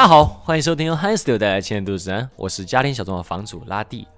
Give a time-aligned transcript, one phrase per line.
[0.00, 4.08] 大家好，欢迎收听由 h i Studio 带来的《千年都市人》，我是家庭小众的房主拉蒂。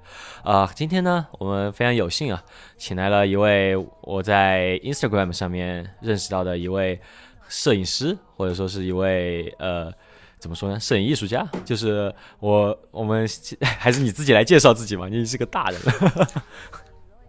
[0.45, 2.41] 啊、今天呢，我们非常有幸啊，
[2.79, 7.01] 请来了一位我在 Instagram 上面认识到的一位
[7.49, 9.93] 摄影师，或者说是一位呃，
[10.39, 11.45] 怎么说呢，摄影艺术家。
[11.65, 13.29] 就是我，我们
[13.61, 16.29] 还是你自己来介绍自己嘛，你是个大人 了。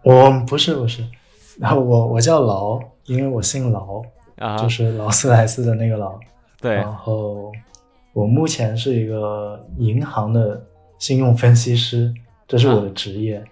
[0.04, 1.04] 我不是不是，
[1.58, 4.04] 然后我我叫劳，因为我姓劳，
[4.38, 6.20] 啊，就是劳斯莱斯的那个劳。
[6.62, 7.52] 对然后
[8.13, 10.63] 我目前是一个银行的
[10.99, 12.13] 信用分析师，
[12.48, 13.44] 这是我的职业。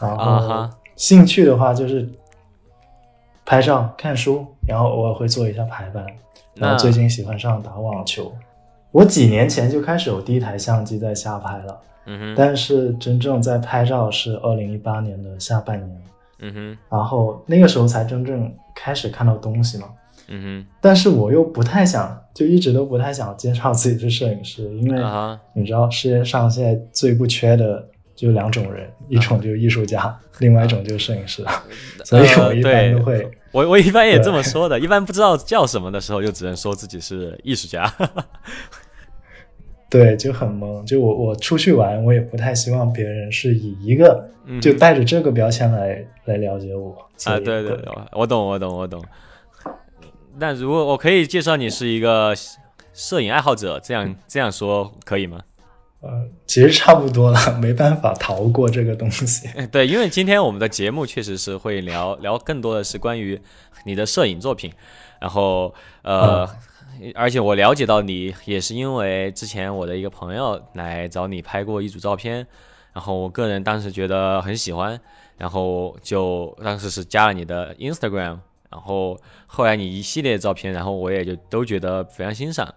[0.00, 2.08] 然后兴趣的话就是
[3.44, 6.04] 拍照、看书，然后偶尔会做一下排版。
[6.54, 8.32] 然后最近喜欢上打网球。
[8.90, 16.02] 我几年前就开始有第一台相机在瞎拍了，嗯哼，但是真正在拍照是二零一八年的下半年。
[16.40, 19.88] 嗯哼，然后那个时候才真正开始看到东西嘛。
[20.28, 31.44] 嗯但是我又不太想，就一直都不太想介绍自己是摄影师，因，为啊，你知道世界上现在最不缺的就两种人，一种就是艺术家，另外一种就是摄影师。
[32.04, 37.92] 所以我一般都会，我我一般也这么说的，一般不知道叫什么的时候，就只能说自己是艺术家。
[39.90, 40.82] 对，就很懵。
[40.86, 46.96] 就我我出去玩，我也不太希望别人是以一个嗯就带着这个标签来来了解我。
[47.24, 47.78] 啊，对，对
[48.12, 49.04] 我懂，我懂，我懂。
[50.36, 52.34] 那如果我可以介绍你是一个
[52.92, 55.40] 摄影爱好者，这样这样说可以吗？
[56.00, 59.48] 呃，其实差不多了， 没办法逃过这个东西。
[59.70, 63.40] 对，因为今天我们的节目确实是会聊聊更多的是关于
[63.84, 64.72] 你的摄影作品，
[65.20, 66.48] 然后呃，
[67.14, 72.44] 而且我了解到你也是因为之前我的一个朋友来找你拍过一组照片，
[72.92, 75.00] 然后我个人当时觉得很喜欢，
[75.36, 78.40] 然后就当时是加了你的 Instagram，
[78.72, 82.74] 然后后来你一系列照片，然后我也就都觉得非常欣赏。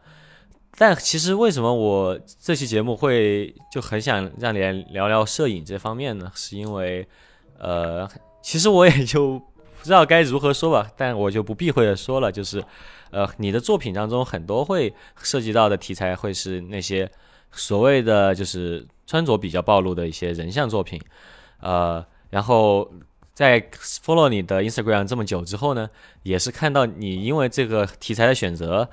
[0.78, 6.30] 但其实为什么我这期节目会就很想让你来聊聊摄影这方面呢？
[6.36, 7.08] 是因为，
[7.58, 8.06] 呃，
[8.42, 12.62] 其实我也就不知道该如何说吧， 但我就不避讳的说了，就是，
[13.12, 14.94] 呃，你的作品当中很多会
[15.24, 17.10] 涉及到的题材会是那些
[17.54, 21.00] 所谓的就是穿着比较暴露的一些人像作品，
[21.62, 22.92] 呃，然后
[23.36, 23.62] 在
[24.04, 25.90] follow 你的 Instagram 这么久之后呢，
[26.24, 28.90] 也是看到你因为这个题材的选择，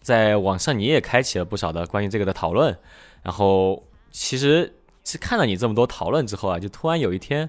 [0.00, 2.76] 在网上你也开启了不少的关于这个的讨论，
[3.22, 4.74] 然后其实
[5.04, 7.48] 是看了你这么多讨论之后啊，就突然有一天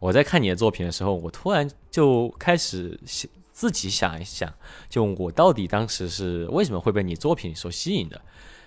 [0.00, 4.52] 我在看你的作品的时候，我突然就开始想自己想一想，
[4.90, 8.20] 就我到底当时是为什么会被你作品所吸引的，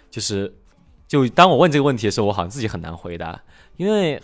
[0.09, 0.55] 就是
[1.05, 3.43] 就当我问这个问题的时候，我好像自己很难回答，
[3.75, 4.21] 因为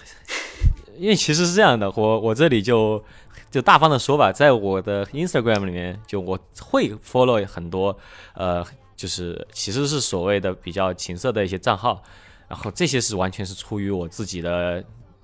[0.97, 3.03] 因为其实是这样的，我我这里就
[3.51, 7.97] 就大方的说吧，在我的 Instagram 里面，就我会 follow 很多
[8.33, 12.01] 呃，就是其实是所谓的比较情色的一些账号，
[12.47, 14.83] 然后这些是完全是出于我自己的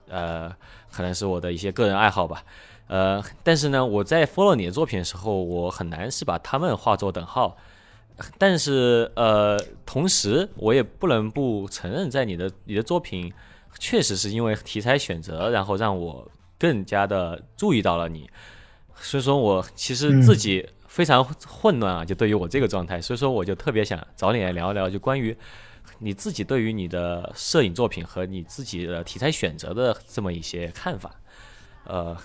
[0.09, 0.53] 呃，
[0.91, 2.43] 可能是我的一些个人爱好吧。
[2.87, 7.55] 呃，但是呢，我在 follow 你的作品的时候，我很难是把他们画作等号。
[8.37, 13.33] 但是呃，同时我也不能不承认，在你的你的作品
[13.79, 18.29] 确实是因为题材选择，然后让我更加的注意到了你。
[18.95, 25.35] 所以说我其实自己非常混乱啊，就对于我这个状态，所以说我就特别想找你来聊一聊，就关于
[25.97, 31.15] 你自己对于你的摄影作品和你自己的题材选择的这么一些看法。
[31.85, 32.15] 呃，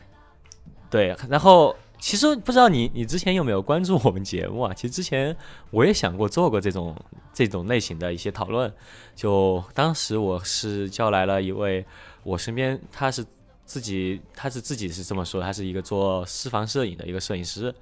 [0.90, 4.72] 对，然后其实不知道你你之前有没有关注我们节目啊？
[4.74, 5.34] 其实之前
[5.70, 6.94] 我也想过做过这种
[7.32, 8.72] 这种类型的一些讨论，
[9.14, 11.84] 就当时我是叫来了一位
[12.22, 13.24] 我身边他是
[13.64, 17.74] 自己他是自己是这么说，他是一个做私房摄影的一个摄影师，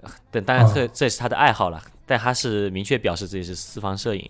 [0.00, 4.28] 呃但当然这这是他的爱好了，但他是明确表示自己是私房摄影。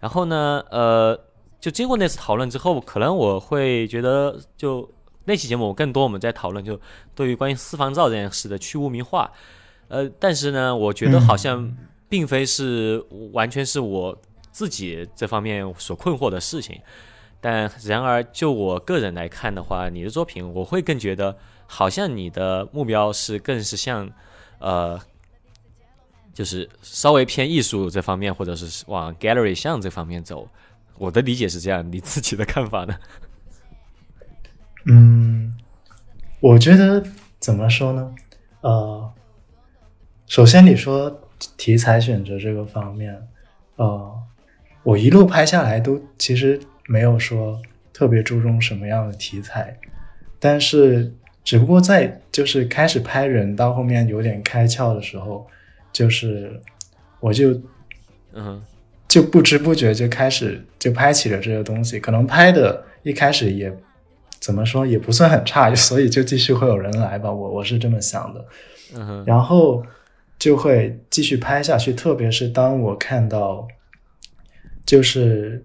[0.00, 1.18] 然后呢，呃，
[1.60, 4.90] 就经过那次讨论之后，可能我会觉得就。
[5.24, 6.80] 那期节目我更多我们在讨论就
[7.14, 9.30] 对于关于私房照这件事的去污名化，
[9.88, 11.72] 呃，但是呢，我觉得好像
[12.08, 13.02] 并非是
[13.32, 14.16] 完全是我
[14.50, 16.80] 自己这方面所困惑的事情，
[17.40, 21.36] 但然而就我个人来看的话，你的作品我会更觉得
[21.66, 24.10] 好像你的目标是更是像
[24.58, 25.00] 呃，
[26.34, 30.48] 就是稍微偏艺术这方面，或者是往 gallery 向这方面走。
[30.98, 32.94] 我的理解是这样，你自己的看法呢？
[34.84, 35.54] 嗯，
[36.40, 37.04] 我觉得
[37.38, 38.14] 怎么说呢？
[38.62, 39.12] 呃，
[40.26, 43.20] 首先你说题材选择这个方面，
[43.76, 44.12] 呃，
[44.82, 47.60] 我一路拍下来都其实没有说
[47.92, 49.76] 特别注重什么样的题材，
[50.38, 51.12] 但是
[51.44, 55.46] 只不过在就是开始拍人到后面有点开窍的时候，
[55.92, 56.60] 就是
[57.20, 57.60] 我就
[58.32, 58.62] 嗯
[59.06, 63.72] 就不知不觉就开始就拍起了这个东西，可能拍的一开始也
[64.42, 68.44] 怎么说也不算很差， 所以就继续会有人来吧，我我是这么想的。
[68.94, 69.82] 嗯，然后
[70.38, 71.92] 就会继续拍下去。
[71.94, 73.66] 特别是当我看到，
[74.84, 75.64] 就是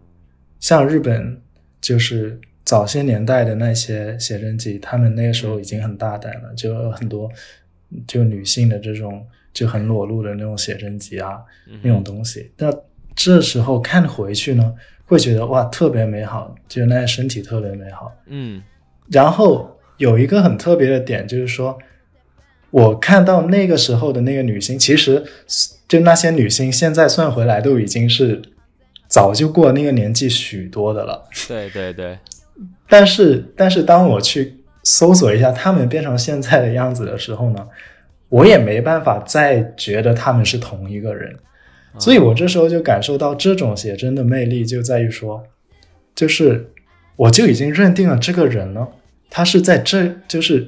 [0.59, 1.41] 像日本，
[1.81, 7.27] 就是早些年代的那些写真集，他们那个时候已经很大胆了，就有很多
[8.05, 11.39] 就女性的这种就很裸露的那种写真集啊，
[11.81, 12.51] 那种东西。
[12.57, 12.71] 那
[13.15, 14.73] 这时候看回去呢，
[15.07, 18.13] 会觉得哇，特别美好，就那些身体特别美好。
[18.27, 18.61] 嗯
[19.09, 21.75] 然后有一个很特别的点，就是说，
[22.71, 25.23] 我看到那个时候的那个女星，其实
[25.87, 28.41] 就那些女星，现在算回来都已经是
[29.07, 31.23] 早就过那个年纪许多的了。
[31.47, 32.19] 对对对，
[32.89, 37.65] 但是，但是当我去搜索一下她们变成现在的样子的时候呢，
[38.27, 41.33] 我也没办法再觉得她们是同一个人。
[41.99, 45.43] 所以我这时候就感受到这种写真的魅力，就在于说，
[46.15, 46.71] 就是
[47.15, 48.87] 我就已经认定了这个人呢，
[49.29, 50.67] 他是在这，就是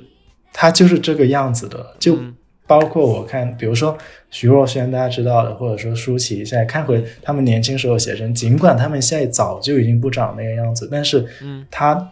[0.52, 2.36] 他就是这个样子的，就嗯。
[2.68, 3.98] 包括我看，比如说
[4.30, 11.66] 徐若瑄，大家知道的，或者说舒淇，现在看回他们年轻时候写真，尽管他们现在早就已经不长那个样子，但是嗯。
[11.72, 12.12] 他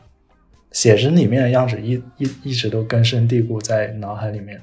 [0.71, 4.59] 写真里面的样子一一一直都根深蒂固在脑海里面，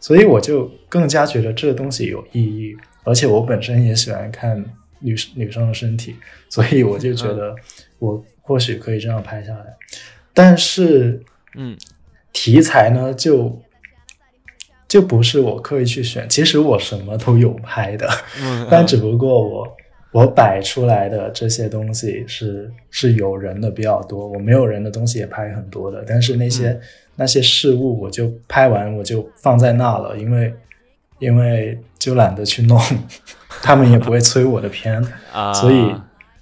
[0.00, 2.74] 所以我就更加觉得这个东西有意义，
[3.04, 4.64] 而且我本身也喜欢看
[4.98, 6.16] 女女生的身体，
[6.48, 7.54] 所以我就觉得
[7.98, 9.66] 我或许可以这样拍下来，
[10.32, 11.22] 但是
[11.56, 11.76] 嗯。
[12.36, 13.62] 题材呢就
[14.88, 18.10] 就不是我刻意去选，其实我什么都有拍的，
[18.42, 19.76] 嗯，但只不过我
[20.10, 26.80] 我摆出来的这些东西是是有人的比较多，我没有人的东西也拍很多的，但是那些、嗯。
[27.14, 30.52] 那些事物我就拍完我就放在那了，因为
[31.20, 32.78] 因为就懒得去弄，
[33.62, 35.02] 他们也不会催我的片，
[35.32, 35.94] 啊，所以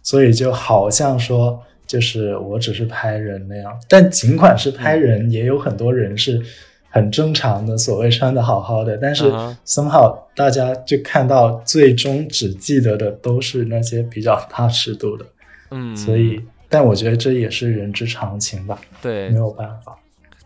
[0.03, 6.43] 所以就好像说就是我只是拍人那样，但尽管是拍人，也有很多人是
[6.91, 9.31] 很正常的，所谓穿的好好的，但是
[9.65, 15.25] somehow 大家就看到最终只记得的都是那些比较大尺度的，
[15.71, 19.29] 嗯，所以但我觉得这也是人之常情吧，对。
[19.29, 19.97] 没有办法。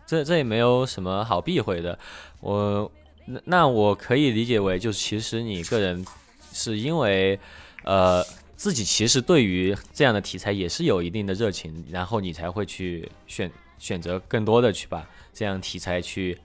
[0.05, 1.97] 这这也没有什么好避讳的。
[2.39, 2.89] 我
[3.27, 6.03] 那那我可以理解为，就是其实你个人
[6.51, 7.39] 是因为
[7.83, 8.23] 呃
[8.55, 16.37] 自己其实对于这样的题材也是有一定的热情，然后你才会去选选择更多的去把这样题材去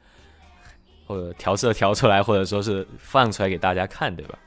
[1.06, 4.38] 或者调色调出来，或者说是放出来给大家看，对吧？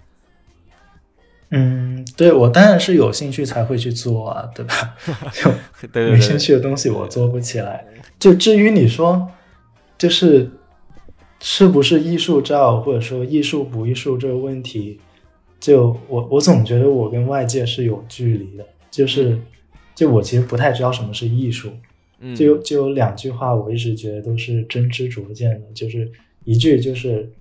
[1.52, 4.96] 嗯，对我当然是有兴趣才会去做啊，对吧？
[5.32, 5.52] 就
[5.88, 7.86] 对对对，没兴趣的东西我做不起来。
[8.20, 9.32] 就至于你说，
[9.98, 10.50] 就是
[11.48, 15.00] 是不是艺术照，或者说艺术不艺术这个问题，
[15.60, 18.66] 就我我总觉得我跟外界是有距离的。
[18.90, 19.40] 就是
[19.94, 21.70] 就我其实不太知道什么是艺术，
[22.20, 26.12] 嗯，就就有两句话我一直觉得都是真知灼见的，就是
[26.46, 27.32] 一句就是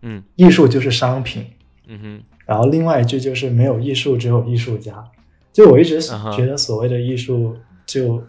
[0.00, 1.44] 嗯艺术就是商品，
[1.86, 2.22] 嗯哼。
[2.44, 5.08] 然后另外一句就是没有艺术，只有艺术家。
[5.52, 6.00] 就我一直
[6.36, 7.56] 觉得所谓的艺术
[7.86, 8.24] 就，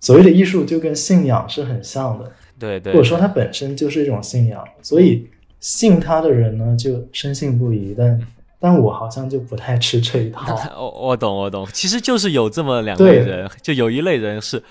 [0.00, 4.62] 所谓的艺术就跟信仰是很像的，对对，或者说他本身就是一种信仰。
[4.82, 5.28] 所以
[5.60, 7.94] 信他的人呢，就深信不疑。
[7.96, 8.20] 但
[8.58, 10.58] 但我好像就不太吃这一套。
[10.76, 14.62] 我我懂我懂，其实就是有这么两类人，就有一类人是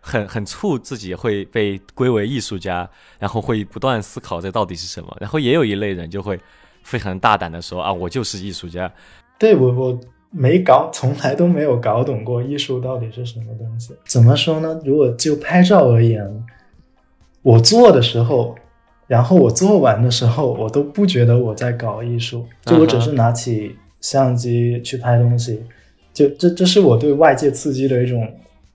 [0.00, 2.88] 很很怵自己会被归为艺术家，
[3.18, 6.38] 然后会不断思考这到底是什么，然后也有一类人就会
[6.82, 8.90] 非常大胆的说啊，我就是艺术家。
[9.38, 10.00] 对我我
[10.30, 13.94] 没搞，从来都没有搞懂过艺术到底是什么东西。
[14.06, 14.80] 怎么说呢？
[14.84, 16.24] 如果就拍照而言，
[17.46, 18.56] 我做的时候，
[19.06, 25.62] 然后我做完的时候，我都不觉得我在搞艺术，就我只是拿起相机去拍东西，
[26.12, 28.28] 就这这是我对外界刺激的一种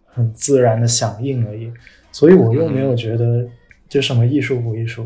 [0.06, 1.70] 很自然的响应而已。
[2.13, 3.46] 所以我又没有觉得
[3.90, 5.06] 就什么艺术不艺术，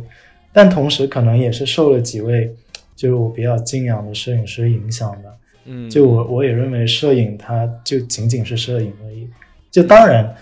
[0.53, 2.55] 但同时可能也是受了几位
[2.95, 5.33] 就是我比较敬仰的摄影师影响的。
[5.65, 9.27] 嗯，就我我也认为摄影它就仅仅是摄影而已。
[9.71, 10.35] 就当然，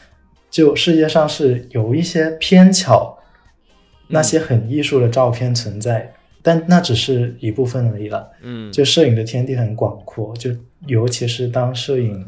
[0.53, 3.17] 就世界上是有一些偏巧，
[4.10, 8.29] 那些很艺术的照片存在，但那只是一部分而已了。
[8.43, 10.51] 嗯就摄影的天地很广阔，就
[10.86, 12.24] 尤其是当摄影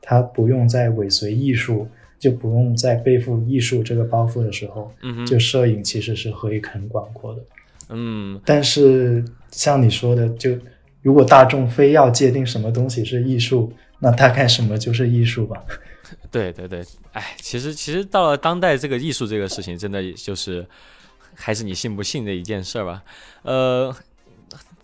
[0.00, 1.86] 它不用再尾随艺术，
[2.18, 7.42] 就不用再背负艺术这个包袱的时候，嗯就摄影其实是可以很广阔的。
[7.90, 10.56] 嗯但是像你说的，就
[11.02, 15.62] 如果大众非要界定什么东西是艺术，那大概什么就是艺术吧。
[16.30, 20.66] 对对对，哎，其实其实到了当代，这个艺术这个事情，真的就是
[21.34, 23.02] 还是你信不信的一件事儿吧。
[23.42, 23.94] 呃，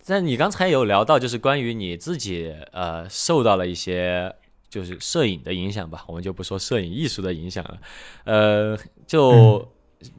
[0.05, 4.33] 但你刚才有聊到，就是关于你自己呃受到了一些
[4.69, 7.77] 就是摄影的影响吧，我们就不说摄影艺术的影响了，
[8.25, 8.77] 呃，
[9.07, 9.71] 就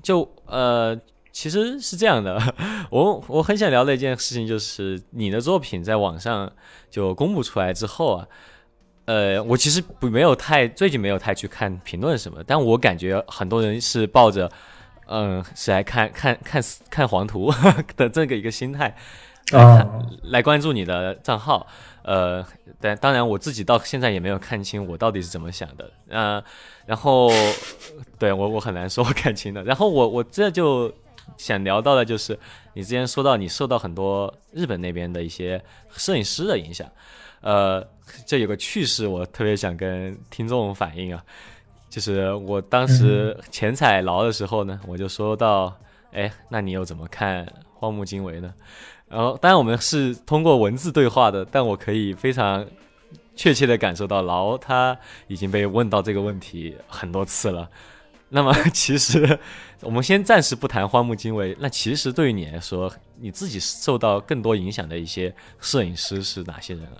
[0.02, 0.98] 就呃。
[1.32, 2.40] 其实是这样的，
[2.90, 6.50] 我我很想聊的一件事情就是你的作品在网上
[6.88, 8.26] 就公布出来之后啊，
[9.06, 14.50] 呃，我其实不没有太最近没有太去看评论什么，但我感觉很多人是抱着
[15.06, 17.52] 嗯是来看看看看黄图
[17.96, 18.94] 的这个一个心态
[19.52, 19.88] 来
[20.24, 21.66] 来关注你的账号，
[22.02, 22.44] 呃，
[22.80, 26.42] 但当然我自己到现在也没有看清我到底是怎么想的，呃，
[26.84, 27.30] 然后
[28.18, 30.92] 对我我很难说看清的，然后我我这就。
[31.36, 32.38] 想聊到的就是
[32.74, 35.60] 你之前说到你受到很多日本那边的一些
[35.90, 36.88] 摄影师的影响，
[37.40, 37.86] 呃，
[38.26, 41.22] 这有个趣事我特别想跟听众反映啊，
[41.88, 45.76] 就是我当时前彩劳的时候呢，我就说到，
[46.12, 48.52] 哎，那你又怎么看荒木经惟呢？
[49.08, 52.66] 然后当然我们是通过文字对话的，但我可以非常
[53.36, 57.68] 确切的感受到劳他已经被问到这个问题很多次了。
[58.28, 59.38] 那么 其实，
[59.82, 61.56] 我们先暂时不谈荒木经惟。
[61.60, 66.98] 那其实对于你来说，你自己受到更多影响的一些摄影师是哪些人啊？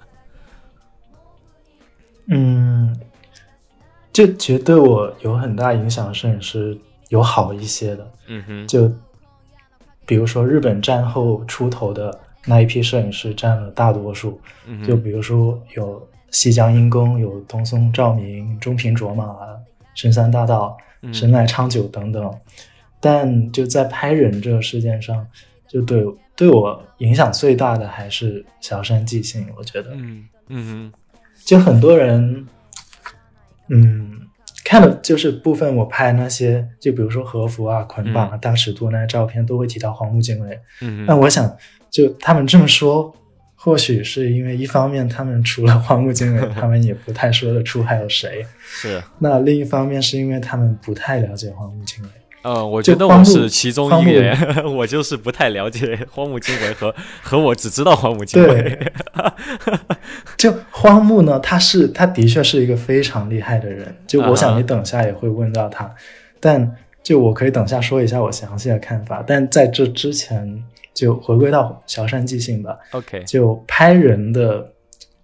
[2.28, 2.97] 嗯，
[4.12, 6.76] 就其实对我有很大影响的摄影师
[7.09, 8.11] 有好一些的。
[8.28, 8.90] 嗯哼，就
[10.04, 14.40] 比如说日本战后出头的那一批摄影师占了大多数。
[14.66, 19.37] 嗯就比如说有西江英公，有东松照明、中平卓马、
[19.95, 20.76] 深山大道。
[21.12, 22.35] 神奈昌久等等，
[22.99, 25.25] 但就在拍人这个事件上，
[25.68, 26.04] 就对
[26.35, 29.47] 对我影响最大的还是小山纪信。
[29.56, 30.92] 我觉得，嗯嗯
[31.47, 32.47] 就很多人，
[33.69, 34.21] 嗯，
[34.65, 40.61] 看的就是部分我拍那些，就比如说和服啊、捆绑啊、大尺度那些照片，都会提到荒木经惟。
[40.83, 41.57] 嗯，那我想，
[41.88, 43.15] 就他们这么说。
[43.59, 48.45] 或许是因为一方面，他们除了荒木经惟， 他们也不太说得出还有谁。
[48.61, 49.03] 是。
[49.19, 52.11] 那另一方面，是因为他们不太了解荒木经惟。
[52.47, 54.37] 嗯，我觉得我是其中一员，
[54.76, 58.93] 我就是不太了解荒木经惟和 和我只知道荒木经惟。
[60.38, 63.95] 就荒木呢，他是他的确是一个非常厉害的人。
[64.07, 65.93] 就我想你等下也会问到他，
[66.38, 69.25] 但就我可以等下说一下我详细的看法。
[69.26, 70.62] 但在这之前。
[70.97, 72.75] 就回归到小山即兴吧。
[72.93, 74.67] OK，就拍人的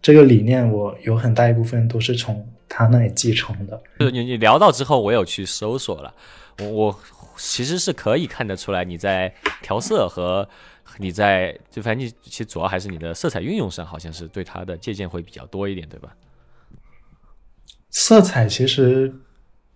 [0.02, 3.80] 这个理念，我有很大一部分都是从他那里继承的。
[3.98, 6.12] 就是你你聊到之后，我有去搜索了，
[6.60, 7.00] 我我
[7.36, 9.32] 其实是可以看得出来你在
[9.62, 10.48] 调色和
[10.98, 16.14] 你在就反正你其实主要还是你的色彩运用上，好像是对它的借鉴会比较多一点，对吧？
[17.90, 19.14] 色彩其实。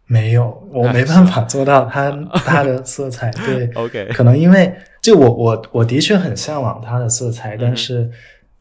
[0.08, 3.28] 没有，我没办法做到他他 的色彩。
[3.32, 8.08] 对， OK，可能因为就我我我的确很向往它的色彩，但是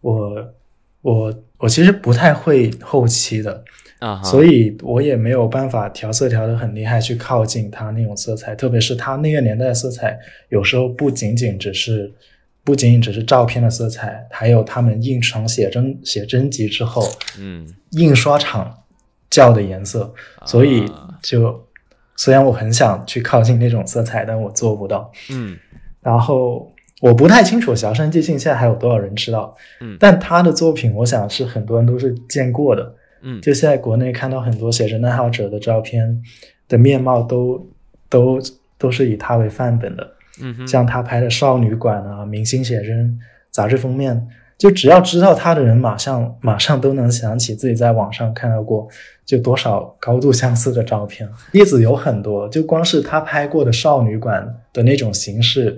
[0.01, 0.53] 我
[1.03, 3.63] 我我其实不太会后期的
[4.05, 8.53] 啊，所以我也没有办法调色调的很厉害去靠近他那种色彩。
[8.53, 10.19] 特别是他那个年代的色彩，
[10.50, 12.13] 有时候不仅仅只是
[12.63, 17.07] 不仅仅只是照片的色彩，还有他们印成写真写真集之后，
[17.39, 18.83] 嗯，印刷厂
[19.29, 20.13] 叫的颜色，
[20.45, 20.85] 所以。
[21.21, 21.59] 就
[22.15, 25.12] 虽然我很想去靠近那种色彩，但我做不到。
[25.31, 25.57] 嗯，
[26.03, 26.71] 然后
[27.01, 29.57] 我不太清楚小山纪信现在还有多少人知道。
[29.81, 32.93] 嗯，但他的作品，我想是很多人都是见过的。
[33.25, 36.22] 嗯，就现在国内看到很多写真爱好者的照片
[36.70, 37.67] 的面貌，都
[38.08, 38.39] 都
[38.77, 40.12] 都是以他为范本的。
[40.41, 43.20] 嗯，像他拍的少女馆啊、明星写真
[43.51, 44.27] 杂志封面，
[44.58, 48.88] 就只要知道他的人，马上马上都能想起自己在网上看到过。
[49.25, 52.48] 就多少高度相似的照片，例子有很多。
[52.50, 55.75] 就光是他拍过的少女馆的那种形式，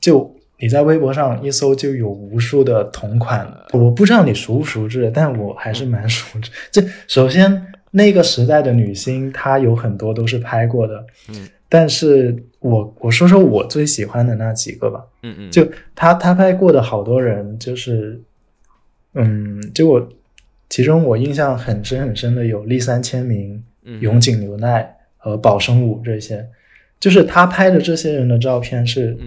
[0.00, 0.28] 就
[0.60, 3.50] 你在微博上一搜，就有无数的同款。
[3.72, 6.50] 我不知道你熟不熟知，但我还是蛮熟知。
[6.70, 11.04] 这首先那个时代的女星，她有很多都是拍过的。
[11.30, 15.04] 嗯，但是我我说说我最喜欢的那几个吧。
[15.22, 18.20] 嗯嗯，就她她拍过的好多人，就是
[19.14, 20.08] 嗯，就我。
[20.72, 23.60] 其中我印象很深很深的有立三千明、
[23.98, 26.46] 永井牛奈和保生武这些，
[27.00, 29.18] 就是她拍的这些人的照片是，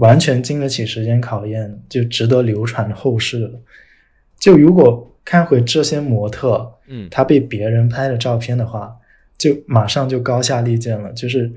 [0.00, 3.50] 完全经得起时间考验，就值得流传后世了。
[4.38, 8.94] 就如果看回这些模特，嗯，他被别人拍的照片的话，
[9.38, 11.10] 就马上就高下立见了。
[11.12, 11.50] 就是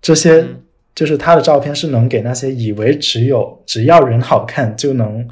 [0.00, 0.46] 这些，
[0.94, 5.28] 就是他的照片是能给那些以为只有只要人好看就能。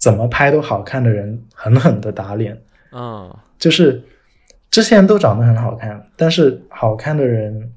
[0.00, 2.56] 怎么拍都好看的人，狠狠的打脸。
[2.92, 4.00] 嗯，就是
[4.70, 7.68] 这些人都长得很好看，但是好看的人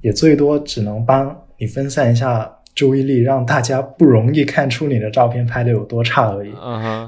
[0.00, 6.52] 也最多只能帮你分散一下注意力，让大家不容易看出你的照片拍的有多差而已。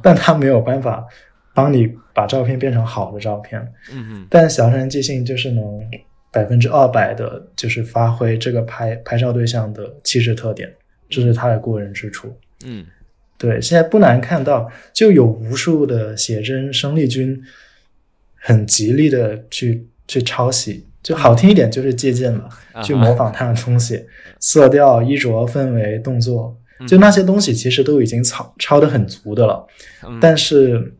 [0.03, 1.07] 但他没有办法
[1.55, 3.61] 帮你把照片变成好的照片。
[3.93, 5.81] 嗯哼，但小山即兴就是能
[6.33, 10.69] 百分之二百的，就是发挥这个拍拍照对象的气质特点，
[11.09, 12.37] 这是他的过人之处。
[12.65, 12.85] 嗯
[13.39, 17.41] 对，现在不难看到，就有无数的写真生力军
[18.35, 24.05] 很极力的去去抄袭，就好听一点就是借鉴吧，啊哈去模仿他的东西，
[24.39, 26.87] 色调、衣着、氛围、动作，嗯。
[26.87, 29.67] 就那些东西其实都已经抄抄的很足的了，
[30.07, 30.19] 嗯。
[30.21, 30.95] 但是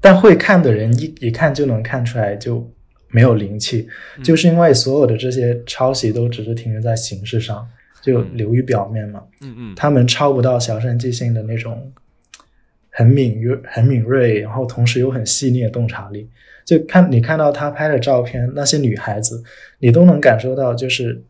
[0.00, 2.68] 但会看的人一一看就能看出来就
[3.08, 4.24] 没有灵气，嗯。
[4.24, 7.64] 就是因为所有的这些抄袭都只是停留在形式上，
[8.02, 9.22] 就流于表面嘛。
[9.42, 9.74] 嗯嗯。
[9.76, 11.92] 他们抄不到小山即兴的那种
[12.90, 16.28] 很敏锐、很敏锐，然后同时又很细腻的洞察力。
[16.68, 19.42] 就看你看到他拍的照片，那些女孩子，
[19.78, 21.22] 你都能感受到，就是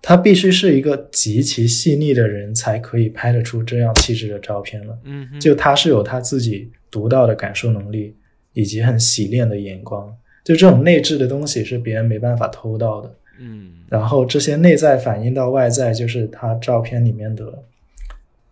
[0.00, 4.98] 他必须是一个极其细腻的人，才可以拍得出这样气质的照片了。
[5.04, 8.14] 嗯，就他是有他自己独到的感受能力，
[8.54, 10.16] 以及很洗练的眼光。
[10.42, 13.14] 就这种内置的东西是别人没办法偷到的。
[13.38, 17.62] 嗯然后这些内在反映到外在，就是他照片里面的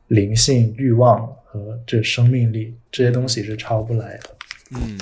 [0.08, 4.30] 灵性、欲望和这生命力，这些东西是抄不来的。
[4.72, 4.98] 嗯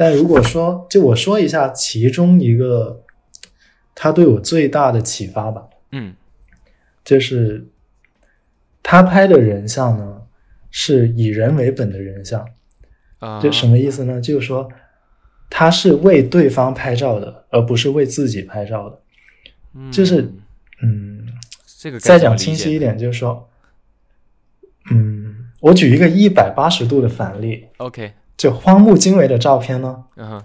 [0.00, 3.04] 但如果说，就我说一下其中一个
[3.94, 6.14] 他对我最大的启发吧，嗯。
[7.04, 7.66] 就是
[8.82, 10.22] 他拍的人像呢
[10.70, 12.48] 是以人为本的人像，
[13.18, 14.18] 啊，这什么意思呢？
[14.18, 14.66] 就是说
[15.50, 18.98] 他是为对方拍照的，而不是为自己拍照的。
[19.74, 19.92] 嗯。
[19.92, 20.32] 就是。
[20.82, 21.26] 嗯，
[21.78, 23.50] 这个再讲清晰一点，就是说，
[24.90, 30.42] 嗯，我举一个一百八十度的反例，，OK，就荒木经惟的照片呢，嗯，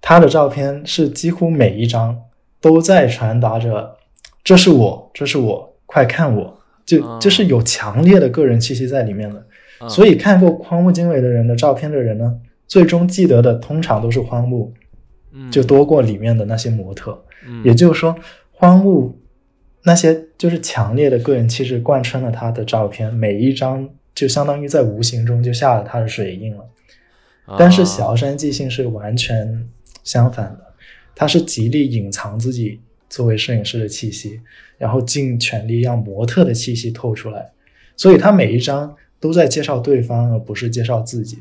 [0.00, 2.20] 他的照片是几乎每一张
[2.60, 3.96] 都在传达着
[4.42, 9.38] “这是我，这是我，快看我”，就哦就是有强烈的个人气息在里面的。
[9.38, 12.34] 嗯所以看过荒木经惟的人的照片的人呢，
[12.66, 14.72] 最终记得的通常都是荒木，
[15.32, 15.48] 嗯。
[15.48, 17.16] 就多过里面的那些模特。
[17.46, 17.62] 嗯。
[17.62, 18.16] 也就是说，
[18.50, 19.16] 荒木
[19.84, 26.64] 那些就是强烈的个人气质贯穿了他的照片，每一张就相当于在无形中就下了他的水印了。
[27.58, 29.68] 但是啊小山即兴是完全
[30.02, 30.74] 相反的，
[31.14, 34.40] 他是极力隐藏自己作为摄影师的气息，
[34.78, 37.50] 然后尽全力让模特的气息透出来，
[37.96, 41.38] 所以他每一张都在介绍对方，而不是介绍自己。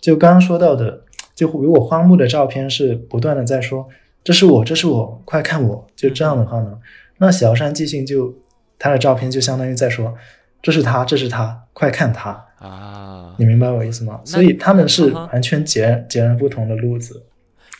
[0.00, 1.02] 就刚刚说到的，
[1.34, 3.88] 就如果荒木的照片是不断的在说
[4.22, 6.78] “这是我，这是我，快看我”，就这样的话呢，
[7.18, 8.32] 那小山即兴就
[8.78, 10.14] 他的照片就相当于在说
[10.62, 12.30] “这是他，这是他，快看他”。
[12.60, 14.20] 啊你，明白我意思吗？
[14.24, 17.24] 所以他们是完全截截然不同的路子。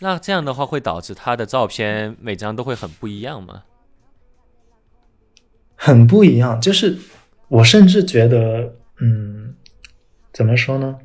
[0.01, 3.63] 那这样的话会导致他的照片每张都会很不一样吗？
[5.75, 6.61] 很不一样。
[6.61, 6.97] 就是
[7.49, 9.55] 我甚至觉得，嗯，
[10.33, 10.99] 怎么说呢？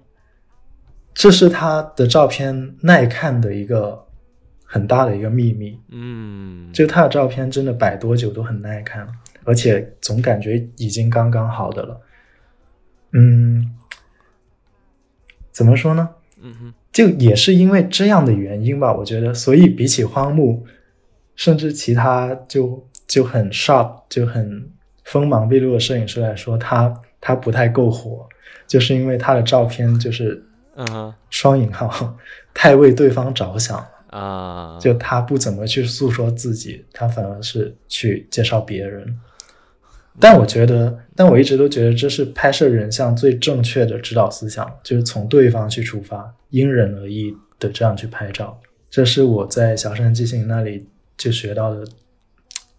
[1.14, 4.06] 这是他的照片耐看的一个
[4.66, 5.80] 很大的一个秘密。
[5.90, 9.08] 嗯，就他的照片真的摆多久都很耐看，
[9.44, 12.02] 而且总感觉已经刚刚好的了。
[13.14, 13.70] 嗯，
[15.52, 16.10] 怎么说呢？
[16.42, 20.66] 嗯哼，就也是因为这样的原因吧，我觉得，所以比起荒木，
[21.36, 24.68] 甚至其他就就很 sharp 就很
[25.04, 28.28] 锋芒毕露的摄影师来说，他他不太够火，
[28.66, 30.44] 就是因为他的照片就是
[30.76, 32.18] 嗯，双引号
[32.54, 39.20] 太为对方着想了，啊，就他不怎么去诉说自己，他反而是去介绍别人。
[40.22, 48.62] 但我觉得，但我一直都觉得这是拍摄人像最正确的指导思想，就是从对方去出发，因人而异的这样去拍照。
[48.90, 50.86] 这是我在小山即兴那里
[51.18, 51.84] 就学到的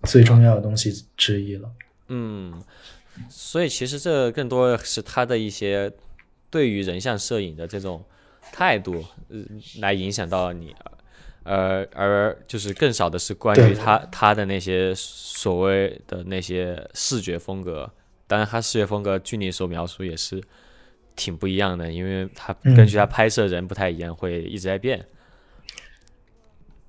[0.05, 1.69] 最重要的东西之一了。
[2.09, 2.63] 嗯，
[3.29, 5.91] 所以其实这更多是他的一些
[6.51, 8.05] 对于人像摄影的这种
[8.53, 9.39] 态度，呃，
[9.81, 10.75] 来影响到你，
[11.45, 17.91] 呃，而就是更少的是关于他他的那些所谓的那些视觉风格。
[18.27, 20.43] 当然，他视觉风格据你所描述也是
[21.17, 25.05] 挺不一样的，因为他嗯根据他拍摄人不太一样，会一直在变。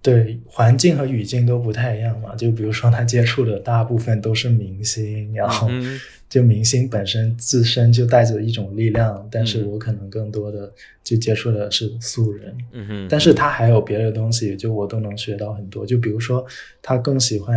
[0.03, 2.35] 对，环境和语境都不太一样嘛。
[2.35, 10.69] 就比如说他接触的大部分都是明星，然后嗯就明星本身自身就带着一种力量，但是嗯我可能更多的
[11.05, 12.53] 就接触的是素人。
[12.73, 15.85] 嗯哼，但是他还有别的东西，就我都能学到很多。
[15.85, 16.45] 就比如说，
[16.81, 17.55] 他更喜欢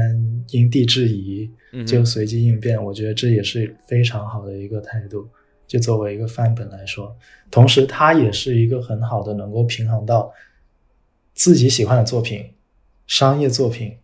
[0.51, 1.51] 因地制宜，
[1.85, 2.81] 就随机应变。
[2.81, 5.27] 我觉得这也是非常好的一个态度。
[5.67, 7.13] 就作为一个范本来说，
[7.51, 10.33] 同时他也是一个很好的能够平衡到
[11.37, 12.53] 自己喜欢的作品、
[13.07, 13.97] 商业作品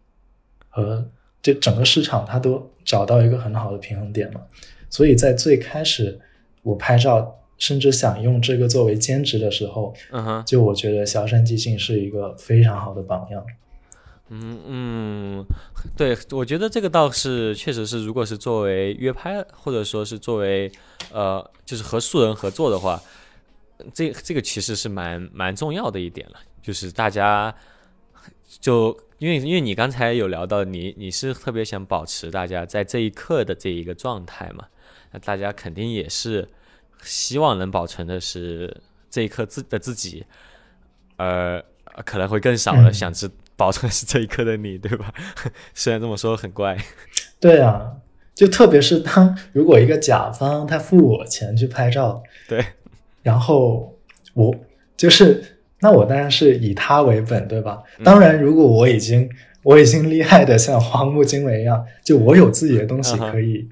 [0.69, 1.11] 和
[1.43, 4.43] 这整个市场，它都找到一个很好的平衡点嘛。
[4.89, 6.21] 所以在最开始
[6.63, 13.45] 我拍照，甚至想用这个作为兼职的时候，嗯哼，就我觉得萧山即兴是一个非常好的榜样。
[14.35, 15.47] 嗯嗯，
[15.97, 20.71] 对，我觉得这个倒是确实是，如果是作为约拍，或者说是作为
[21.11, 23.03] 呃，就是和素人合作的话，
[23.93, 27.55] 这这个其实是蛮蛮重要的一点了，就是大家
[28.61, 34.67] 就因为因为你刚才有聊到你你是特别想保持大家在这一刻的这一个状态嘛，
[35.11, 36.49] 那大家肯定也是
[37.03, 40.25] 希望能保存的是这一刻自的自己，
[41.17, 41.63] 而
[42.05, 43.31] 可能会更少了想知。
[43.55, 45.13] 保存是这一刻的你，对吧？
[45.75, 46.77] 虽然这么说很怪。
[47.39, 47.93] 对啊，
[48.35, 52.65] 就特别是当如果一个甲方他付我钱去拍照，对，
[53.23, 53.97] 然后
[54.33, 54.53] 我
[54.97, 55.52] 就是
[55.83, 57.83] 那我当然是以他为本，对吧？
[58.05, 59.29] 当然，如果我已经
[59.65, 63.69] 我已经厉害的像荒木经惟一样，就我有自己的东西可以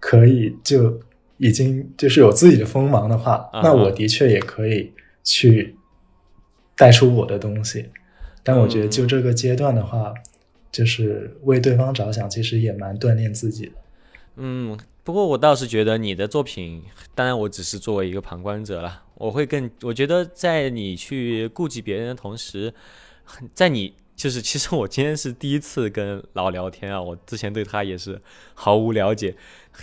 [0.00, 0.98] 可以就
[1.36, 4.90] 已经就是有自己的锋芒的话，那我的确也可以
[5.22, 5.76] 去
[6.76, 7.90] 带出我的东西。
[8.42, 10.12] 但我觉得，就这个阶段的话，
[10.72, 13.72] 就是为对方着想，其实也蛮锻炼自己的。
[14.36, 16.82] 嗯，不过我倒是觉得你的作品，
[17.14, 19.03] 当然我只是作为一个旁观者了。
[19.16, 22.72] 我会更，我觉得在你去顾及别人的同时，
[23.54, 28.20] 在你就是，其实我今天是第一次跟老聊天啊，我之前对他也是
[28.54, 29.34] 毫无了解。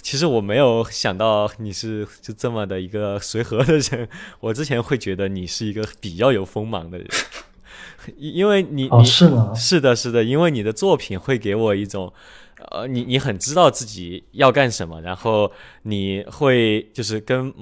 [0.01, 4.07] 其实我没有想到你是就这么的一个随和的人，
[4.39, 7.07] 我之前会觉得你是一个比较有锋芒的人。
[8.17, 9.53] 因因为你你是吗？
[9.53, 12.11] 是的，是的，因为你的作品会给我一种，
[12.71, 15.51] 呃，你你很知道自己要干什么，然后
[15.83, 17.53] 你会就是跟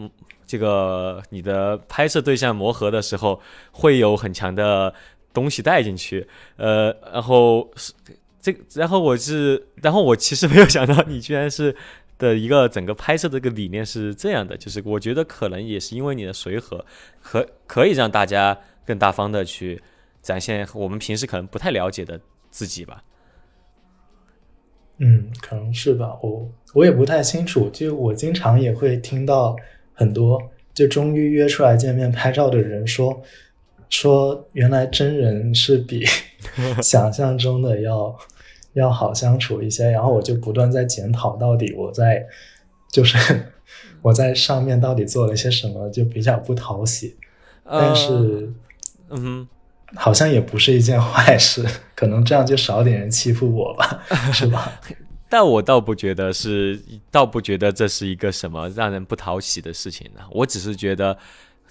[0.50, 3.40] 这个你的拍摄对象磨合的时候，
[3.72, 4.92] 会有很强的
[5.32, 7.70] 东西带进去，呃，然后
[8.42, 11.76] 这，然后我是，然后我其实没有想到你居然是
[12.18, 16.84] 的一个整个拍摄这个理念是这样的，就是我觉得可能也是因为你的随和，
[17.22, 19.80] 可可以让大家更大方的去。
[20.22, 23.02] 展现我们平时可能不太了解的自己吧。
[24.98, 26.20] 嗯，可能是吧。
[26.22, 27.70] 我我也不太清楚。
[27.70, 29.56] 就我经常也会听到
[30.00, 30.42] 很多，
[30.74, 33.22] 就终于约出来见面拍照的人说，
[33.90, 36.06] 说原来真人是比
[36.82, 38.18] 想象中的要
[38.74, 39.90] 要好相处一些。
[39.92, 42.26] 然后我就不断在检讨，到底我在
[42.90, 43.18] 就是
[44.02, 47.18] 我在上面到底做了些什么，就比较不讨喜。
[47.66, 48.50] 但是，
[49.10, 49.48] 嗯。
[49.96, 54.80] 好像也不是一件坏事， 可能这样就少点人欺负我吧，是吧？
[55.30, 60.22] 但我倒不觉得是，倒不觉得这是一个什么让人不讨喜的事情呢。
[60.32, 61.18] 我只是觉得，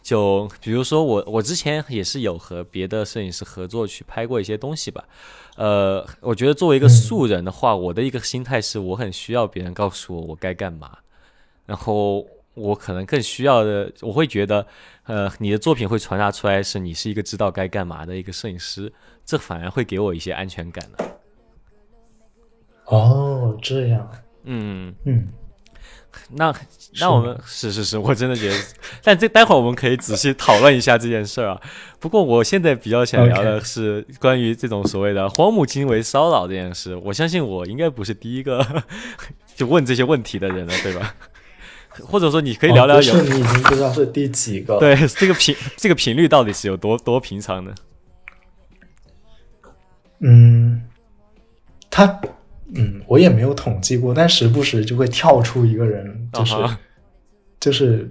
[0.00, 5.04] 就比如说我，我之前也是有和别的摄影师合作去拍过一些东西吧。
[5.56, 10.98] 呃，我觉得作为一个素人的话，我的一个心态是我很需要别人告诉我我该干嘛，
[11.66, 12.26] 然后。
[12.54, 14.66] 我可能更需要的，我会觉得，
[15.04, 18.92] 呃，你的作品会传达出来是你是一个知道该干嘛的一个摄影师，
[19.24, 21.17] 这反而会给我一些安全感的。
[22.88, 24.10] 哦，这样，
[24.44, 25.28] 嗯嗯，
[26.30, 26.54] 那
[27.00, 28.56] 那我们是是是，我真的觉得，
[29.02, 31.60] 但这待会儿我们可以仔细讨论一下这件事儿啊。
[32.00, 36.96] 不过我现在比较想聊的是关于这种所谓的荒木经惟骚扰这件事。
[36.96, 38.64] 我相信我应该不是第一个
[39.54, 41.14] 就问这些问题的人了，对吧？
[42.06, 44.78] 或者说，你可以聊聊，有你已经不知道是第几个？
[44.80, 47.74] 对，这个频这个频率到底是有多多平常呢？
[50.20, 50.80] 嗯，
[51.90, 52.20] 他
[52.74, 56.54] 嗯，我也没有统计过，但时不时就会跳出一个人，就是
[57.60, 58.10] 就是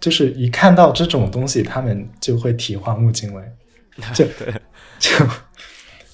[0.00, 3.42] 就是一看到这种东西，他们就会提荒木经惟，
[4.14, 4.24] 就
[4.98, 5.26] 就。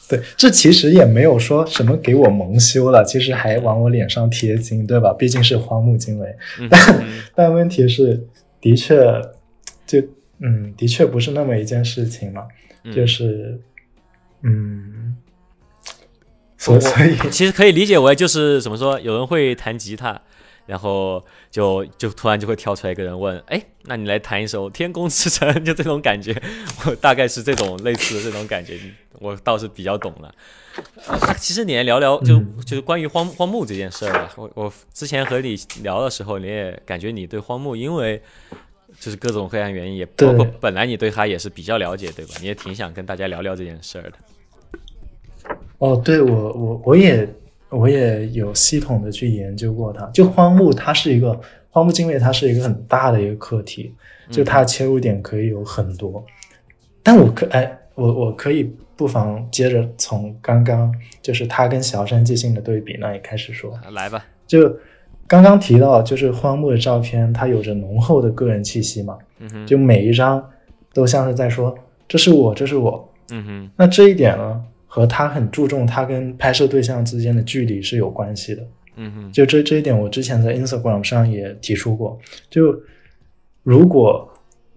[0.09, 5.13] 对，这其实也没有说什么给我蒙羞了，其实还往我脸上贴金，对吧？
[5.13, 6.35] 毕竟是荒木经惟，
[6.71, 8.27] 但但问题是，
[8.59, 8.97] 的确，
[9.87, 10.03] 就
[10.39, 12.47] 嗯，的确不是那么一件事情嘛，
[12.91, 13.61] 就是
[14.41, 15.15] 嗯，
[16.59, 20.21] 所以 其实可以理解为就是怎么说，有人会弹吉他。
[20.67, 26.39] 然后就就突然就会跳出来一个人问，哎，那你来弹一首《天空之城》，就这种感觉，
[26.85, 28.79] 我大概是这种类似的这种感觉，
[29.19, 30.31] 我倒是比较懂了。
[31.39, 34.31] 其实你来聊聊，就就是关于荒荒木这件事儿吧。
[34.37, 38.21] 我我之前和你聊的时候，你也感觉你对荒木，因为
[39.01, 42.35] 就是各种各样原因，也包括本来你对他也是比较了解，对吧？
[42.43, 44.19] 你也挺想跟大家聊聊这件事儿的。
[45.79, 47.29] 哦，对我我我也。
[47.71, 50.07] 我也有系统的去研究过它。
[50.07, 51.39] 就荒木，它是一个
[51.69, 53.95] 荒木经惟，它是一个很大的一个课题，
[54.31, 56.25] 就它切入点可以有很多。
[57.03, 63.79] 但我可哎，我我可以不妨接着从刚刚就是他跟小山即兴的对比那里开始说。
[63.93, 64.75] 来吧，就
[65.27, 70.43] 刚刚提到，就是荒木的照片，它有着浓厚的个人气息嘛，嗯，就每一张
[70.95, 71.77] 都像是在说
[72.09, 73.07] 这是我，这是我。
[73.31, 78.67] 嗯哼，那这一点呢，和他很注重他跟拍摄对象之间的距离是有关系的。
[78.97, 82.19] 嗯哼，就这这一点，我之前在 Instagram 上也提出过。
[82.51, 82.77] 就
[83.63, 84.29] 如果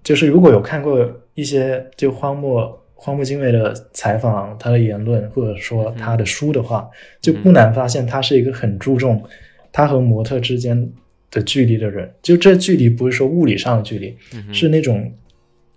[0.03, 6.87] 就是如果有看过一些就荒漠荒木经惟的采访，他的言论或者说他的书的话，
[7.19, 9.23] 就不难发现他是一个很注重
[9.71, 10.91] 他和模特之间
[11.31, 12.07] 的距离的人。
[12.21, 15.11] 就这距离不是说物理上的距离，嗯，是那种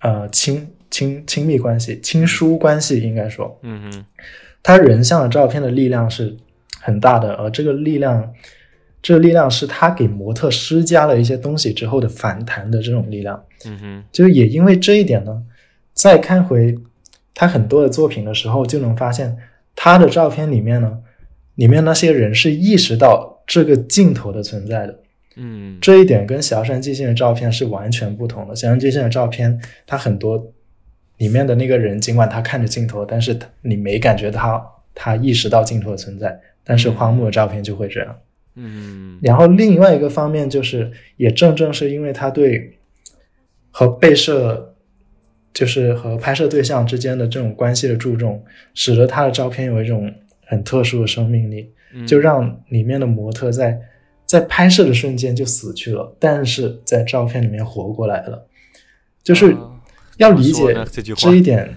[0.00, 3.58] 呃亲亲亲密关系、亲疏关系，应该说。
[3.62, 4.04] 嗯哼，
[4.62, 6.36] 他人像的照片的力量是
[6.80, 8.32] 很大的，而这个力量，
[9.02, 13.44] 这个力量是他给模特施加了一些东西之后的反弹的这种力量。
[13.66, 15.42] 嗯哼，就是也因为这一点呢，
[15.92, 16.78] 再看回
[17.34, 19.36] 他很多的作品的时候，就能发现
[19.74, 20.96] 他的照片里面呢，
[21.56, 25.00] 里面那些人是意识到这个镜头的存在的。
[25.36, 28.54] 嗯，这一点跟小山即兴的照片是完全不同的。
[28.54, 30.53] 小山即兴的照片，他很多
[31.18, 36.40] 里面的那个人，尽管他看着镜头，但是你没感觉他他意识到镜头的存在。
[36.66, 38.18] 但是荒木的照片就会这样。
[38.56, 42.78] 嗯然后另外一个方面就是，也正正是因为他对
[43.70, 44.74] 和被摄，
[45.52, 50.10] 就是和拍摄对象之间的这种关系的注重，使得他的照片有一种
[50.46, 51.70] 很特殊的生命力。
[51.92, 53.78] 嗯，就让里面的模特在
[54.24, 58.46] 在拍摄的瞬间就死去了，但是在照片里面活过来了。
[59.22, 59.70] 就是啊
[60.18, 60.76] 要理解
[61.16, 61.74] 这一点，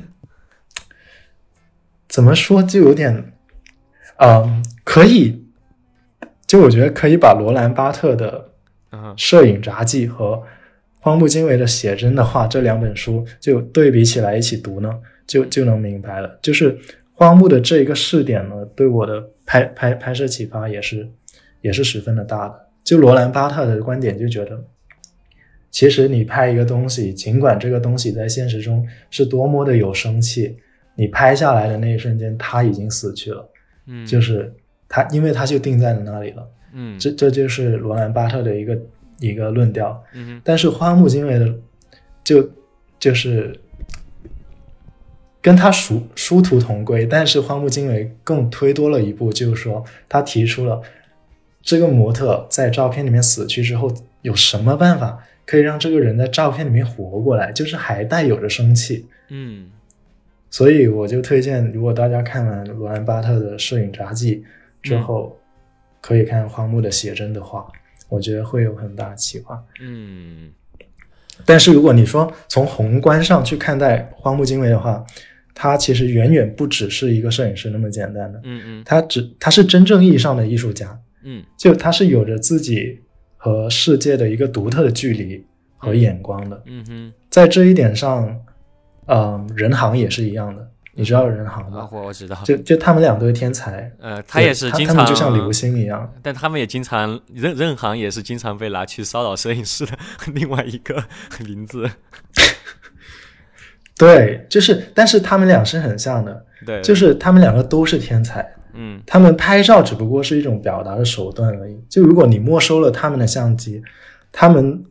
[2.08, 3.34] 怎么说就有点，
[4.17, 5.45] 嗯，可以，
[6.45, 8.52] 就我觉得可以把罗兰巴特的
[9.15, 10.43] 摄影札记》和
[11.00, 14.91] 荒木经惟的《写真的话》这两本书就对比起来一起读呢，
[15.26, 16.39] 就就能明白了。
[16.41, 16.78] 就是
[17.13, 21.10] 荒木的这一个试点呢，对我的拍拍拍摄启发也是
[21.62, 22.67] 也是十分的大的。
[22.84, 24.63] 就罗兰巴特的观点就觉得，
[25.69, 30.58] 其实你拍一个东西，尽管这个东西在现实中是多么的有生气，
[30.95, 33.49] 你拍下来的那一瞬间，它已经死去了，
[33.86, 34.53] 嗯，就是
[34.89, 36.47] 它，因为它就定在了那里了。
[36.73, 38.77] 嗯这这就是罗兰巴特的一个
[39.19, 40.03] 一个论调。
[40.13, 41.53] 嗯但是花木经惟的
[42.23, 42.47] 就
[42.99, 43.58] 就是
[45.41, 50.82] 跟他殊殊途同归，但是花木经惟更推多了一步，就是说他提出了
[51.62, 53.89] 这个模特在照片里面死去之后，
[54.23, 59.07] 有什么办法可以让这个人在照片里面活过来，就是还带有着生气。
[59.29, 59.71] 嗯。
[60.49, 64.43] 所以我就推荐，如果大家看完罗兰巴特的《摄影札记》
[64.88, 65.38] 之后，
[65.99, 67.67] 可以看荒木的写真的话，
[68.07, 69.62] 我觉得会有很大的启发。
[69.81, 70.49] 嗯。
[71.45, 75.05] 但是如果你说从宏观上去看待荒木经惟的话，
[75.53, 78.83] 他其实远远不只是一个摄影师那么简单的，嗯嗯。
[78.86, 81.43] 他只他是真正意义上的艺术家，嗯。
[81.57, 83.01] 就他是有着自己
[83.38, 85.45] 和世界的一个独特的距离
[85.78, 86.62] 和眼光的。
[86.65, 88.36] 嗯哼，在这一点上，
[89.06, 91.89] 嗯、人行也是一样的，你知道人行啊，吧？
[91.91, 96.12] 我我知道，就就他们俩都是天才，呃，他也是他经常，他们就像流星一样。
[96.21, 99.97] 但他们也经常任任行也是经常被拿去骚扰摄影师的
[100.34, 101.04] 另外一个
[101.45, 101.89] 名字。
[103.97, 108.47] 对，就是，但是他们俩是很像的，对，就是他们两个都是天才。
[108.78, 109.02] 嗯。
[109.06, 111.78] 他们拍照只不过是一种表达的手段而已。
[111.90, 113.82] 就如果你没收了他们的相机，
[114.32, 114.86] 他们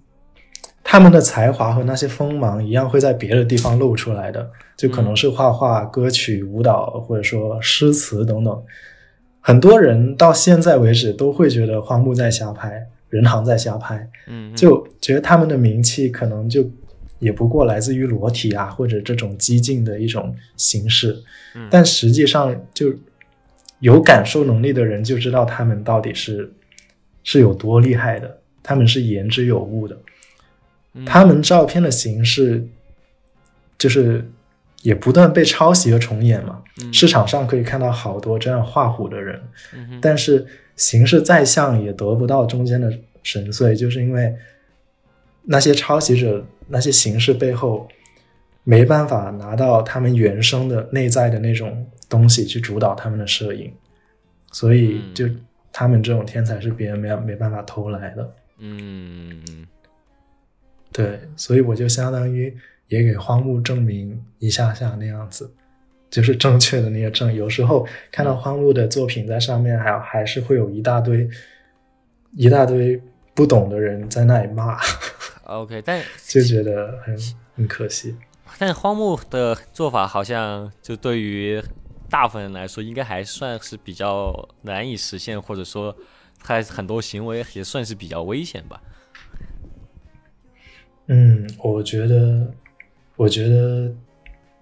[0.84, 8.62] 他们的才华和那些锋芒一样会在别的地方露出来的，就可能是画画、歌曲、舞蹈，或者说诗词等等。
[9.40, 16.68] 很多人到现在为止都会觉得荒木在瞎拍，人行在瞎拍，嗯，就觉得他们的名气可能就
[17.20, 21.16] 也不过来自于裸体啊，或者这种激进的一种形式。
[21.54, 21.68] 嗯。
[21.70, 22.92] 但实际上，就
[23.80, 26.52] 有感受能力的人就知道他们到底是
[27.22, 29.96] 是有多厉害的，他们是言之有物的。
[30.94, 32.66] 嗯他们照片的形式
[33.76, 34.26] 就是
[34.80, 36.62] 也不断被抄袭和重演嘛。
[36.82, 39.42] 嗯市场上可以看到好多这样画虎的人，
[40.00, 44.34] 但是形式再像也得不到中间的神髓，就是因为
[45.44, 47.88] 那些抄袭者那些形式背后
[48.64, 53.72] 没办法拿到他们原生的内在的那种东西去主导他们的摄影，
[54.52, 55.28] 所以嗯就
[55.72, 58.34] 他们这种天才是别人没没办法偷来的。
[58.58, 59.66] 嗯嗯
[60.92, 62.56] 对，所以我就相当于
[62.88, 65.52] 也给荒木证明一下下那样子，
[66.08, 67.34] 就是正确的那个证。
[67.34, 71.28] 有时候看到荒木的作品在上面还还是会有一大堆
[72.34, 72.98] 一大堆
[73.34, 74.78] 不懂的人在那里骂
[75.44, 77.18] ，，OK，但 就觉得很
[77.54, 78.16] 很可惜。
[78.58, 81.62] 但荒木的做法好像就对于
[82.08, 85.94] 大部分人来说，应该还算是比较难以实现，或者说
[86.42, 88.80] 他很多行为也算是比较危险吧。
[91.08, 92.50] 嗯，我觉得，
[93.16, 93.92] 我觉得，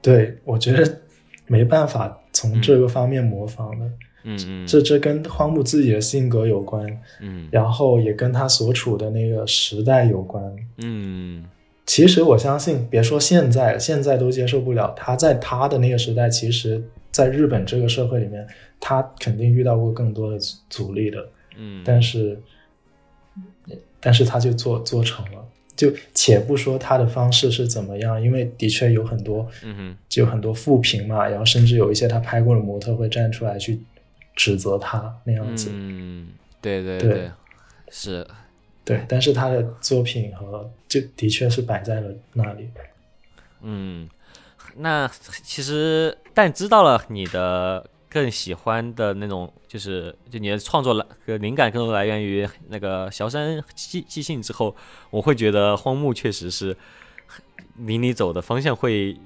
[0.02, 1.00] 对我觉得
[1.46, 3.86] 没办法从这个方面模仿的。
[4.26, 6.86] 嗯嗯，这这跟荒木自己的性格有关，
[7.20, 10.42] 嗯然后也跟他所处的那个时代有关。
[10.78, 11.44] 嗯
[11.84, 14.94] 其实我相信，别说现在，现在都接受不了。
[14.96, 16.82] 他在他的那个时代，其实
[17.14, 18.44] 在日本这个社会里面，
[18.80, 21.24] 他肯定遇到过更多的阻阻力的。
[21.56, 22.36] 嗯，但是，
[24.00, 25.46] 但是他就做做成了。
[25.76, 29.48] 就且不说他的方式是怎么样，因为的确有很多，
[30.08, 33.80] 就很多负评嘛，然后甚至有一些他拍过的模特会站出来去
[34.34, 35.70] 指责他那样子。
[35.72, 36.28] 嗯，
[36.60, 37.30] 对对对对，
[37.90, 38.26] 是，
[38.84, 42.68] 对，但是他的作品和就的确是摆在了那里。
[43.62, 44.08] 嗯，
[44.76, 45.08] 那
[45.44, 51.04] 其实但知道了你的更喜欢的那种，就是就你的创作来
[51.38, 54.74] 灵感更多来源于那个小山即即兴之后，
[55.10, 56.76] 我会觉得荒木确实是
[57.78, 59.16] 离你走的方向会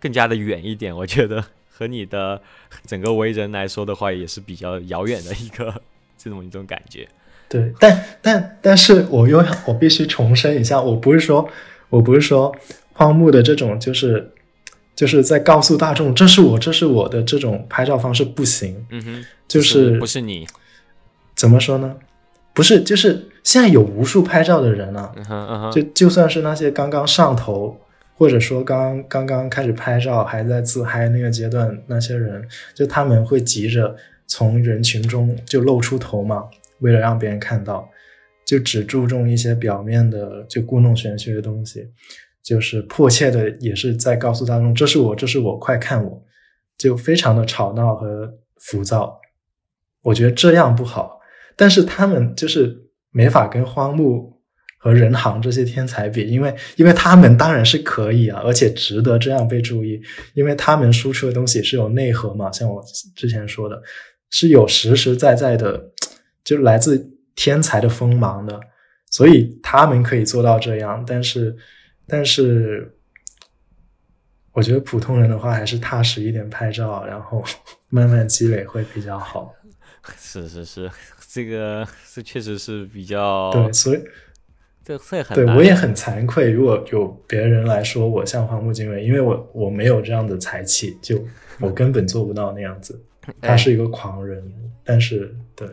[0.00, 0.96] 更加的远一点。
[0.96, 2.40] 我觉得和你的
[2.86, 5.82] 整个为人来说的话，也是比较遥远的一个
[6.18, 7.08] 这种一种感觉。
[7.48, 11.48] 对，但但但是我又要我必须重申一下，我不是说
[11.90, 12.54] 我不是说
[12.94, 14.32] 荒木的这种就是
[14.94, 20.46] 就是在告诉大众这是我这是我的这种拍照方式不行，嗯哼，就是不是你？
[21.34, 21.96] 怎么说呢？
[22.54, 27.80] 不是，就是现在有无数拍照的人啊，嗯哼嗯哼，就就算是那些刚刚上头，
[28.14, 36.44] 或者说刚刚刚开始拍照还在自嗨那个阶段，那些人就他们会急着从人群中就露出头嘛，
[36.80, 37.88] 为了让别人看到，
[38.44, 41.88] 就只注重一些表面的就故弄玄虚的东西，
[42.42, 46.22] 就是迫切的也是在告诉大众这是我，这是我，快看我，
[46.76, 49.20] 就非常的吵闹和浮躁。
[50.02, 51.20] 我觉得这样不好，
[51.56, 52.76] 但是他们就是
[53.10, 54.40] 没法跟荒木
[54.78, 60.00] 和人行这些天才比，因为因为他们当然是可以啊，而且值得这样被注意，
[60.34, 62.82] 因为他们输出的东西是有内核嘛，像我
[63.14, 63.80] 之前说的，
[64.30, 65.80] 是有实实在在的，
[66.42, 68.58] 就来自天才的锋芒的，
[69.12, 71.56] 所以他们可以做到这样，但是
[72.12, 72.94] 但是。
[74.54, 77.42] 我觉得普通人的话还是踏实一点拍照，然后
[77.88, 79.54] 慢慢积累会比较好。
[80.18, 80.90] 是是是，
[81.26, 84.04] 这个这确实是比较对，所以
[84.84, 91.24] 这这很难对我也很惭愧，如果有别人来说我像荒木经惟，因为我我没有这样的才气，就
[91.58, 93.02] 我根本做不到那样子。
[93.40, 94.52] 他是一个狂人，
[94.84, 95.66] 但是对，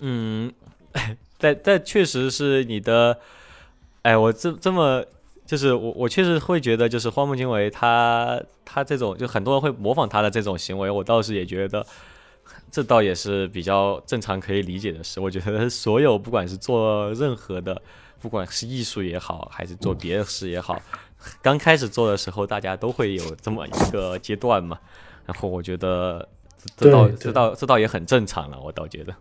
[0.00, 0.52] 嗯，
[1.38, 3.18] 但但确实是你的，
[4.02, 5.02] 哎，我这这么
[5.50, 11.84] 就是我我确实会觉得，就是荒木经惟他他这种就很多人会模仿他的这种行为，我倒是也觉得
[12.70, 15.18] 这倒也是比较正常可以理解的事。
[15.18, 17.82] 我觉得所有不管是做任何的，
[18.20, 20.80] 不管是艺术也好，还是做别的事也好，
[21.42, 24.78] 刚开始做的时候，大家都会有这么一个阶段嘛。
[25.26, 26.28] 然后我觉得
[26.76, 29.12] 这倒对这倒这倒也很正常了，我倒觉得。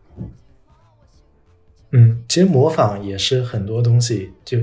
[1.91, 4.59] 嗯，其实模仿也是很多东西，就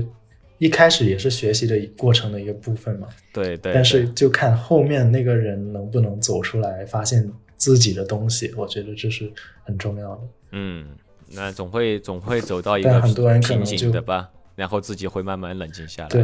[0.57, 3.07] 一开始也是学习的过程的一个部分嘛。
[3.33, 9.31] 对对，但是就看后面那个人能不能走出来，发现自己的东西，我觉得这是
[9.63, 10.21] 很重要的。
[10.51, 10.87] 嗯，
[11.31, 16.09] 那总会总会走到一但个很多人可瓶能就颈的吧，然后自己会慢慢冷静下来。
[16.09, 16.21] 对，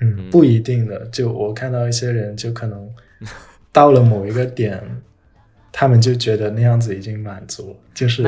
[0.00, 1.06] 嗯，嗯不一定的。
[1.06, 2.90] 就我看到一些人，就可能
[3.70, 4.82] 到了某一个点，
[5.70, 8.22] 他们就觉得那样子已经满足，就是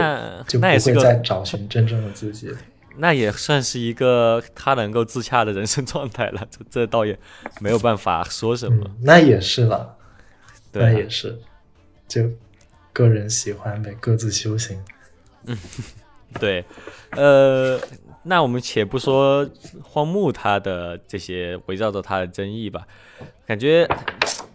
[0.46, 2.50] 就不会再，找寻真正的自己。
[2.96, 6.46] 那也算是一个他能够自洽的人生状态了。
[6.50, 7.18] 这 这倒也
[7.60, 8.84] 没有办法说什么。
[8.86, 9.96] 嗯，那也是了，
[10.72, 11.38] 对啊那也是，
[12.06, 12.30] 就
[12.92, 14.82] 个人喜欢呗，各自修行。
[15.46, 15.56] 嗯
[16.40, 16.64] 对，
[17.10, 17.80] 呃，
[18.24, 19.48] 那我们且不说
[19.82, 22.86] 荒木他的这些围绕着他的争议吧，
[23.46, 23.88] 感觉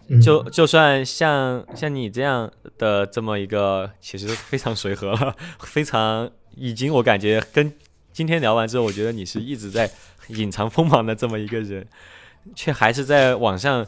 [0.08, 7.72] 嗯就就算像像你这样的这么一个，其实非常随和了， 非常已经我感觉跟
[8.12, 9.90] 今天聊完之后，我觉得你是一直在
[10.28, 11.86] 隐藏锋芒的这么一个人，
[12.54, 13.86] 却还是在网上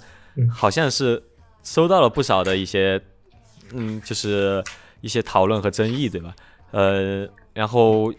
[0.51, 1.23] 好像是
[1.63, 3.01] 收到了不少的一些，
[3.73, 4.63] 嗯，就是
[5.01, 6.35] 一些讨论和争议，对吧？
[6.71, 8.11] 呃，然后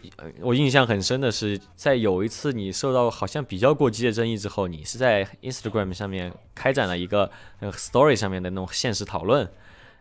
[0.42, 7.32] 我印象很深的是，在有一次你受到好像比较过激的争议之后，你是在 Instagram 上面开展了一个
[7.62, 9.50] Story 上面的那种现实讨论。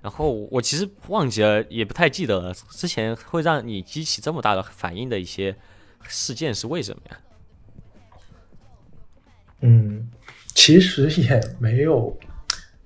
[0.03, 2.53] 然后我其实忘记了，也不太记得了。
[2.71, 5.57] 之前会让你激起这么大的反应的一些
[6.09, 7.19] 事件是为什么呀？
[9.61, 10.09] 嗯，
[10.55, 12.19] 其实也没有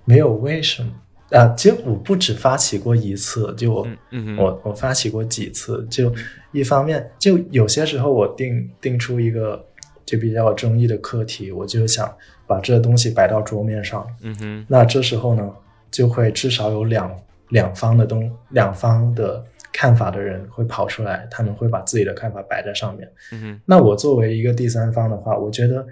[0.05, 0.91] 没有为什么
[1.31, 6.13] 啊，其实我不止发起过一次，就我、嗯嗯我我发起过几次，就
[6.51, 9.65] 一方面就有些时候我定定出一个
[10.05, 12.15] 就比较有争议的课题，我就想
[12.45, 15.51] 把这东西摆到桌面上，嗯哼那这时候呢，
[15.91, 17.13] 就会至少有两
[17.49, 23.07] 两方的东两方的看法的人会跑出来，他们会把自己的看法摆在上面。
[23.31, 25.85] 嗯那我作为一个第三方的话，我觉得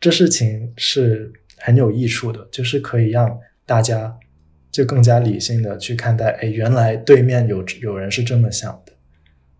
[0.00, 4.14] 这事情是很有益处的，就是可以让大家
[4.70, 8.92] 就更加理性的去看待，哎，原来对面有有人是这么想的。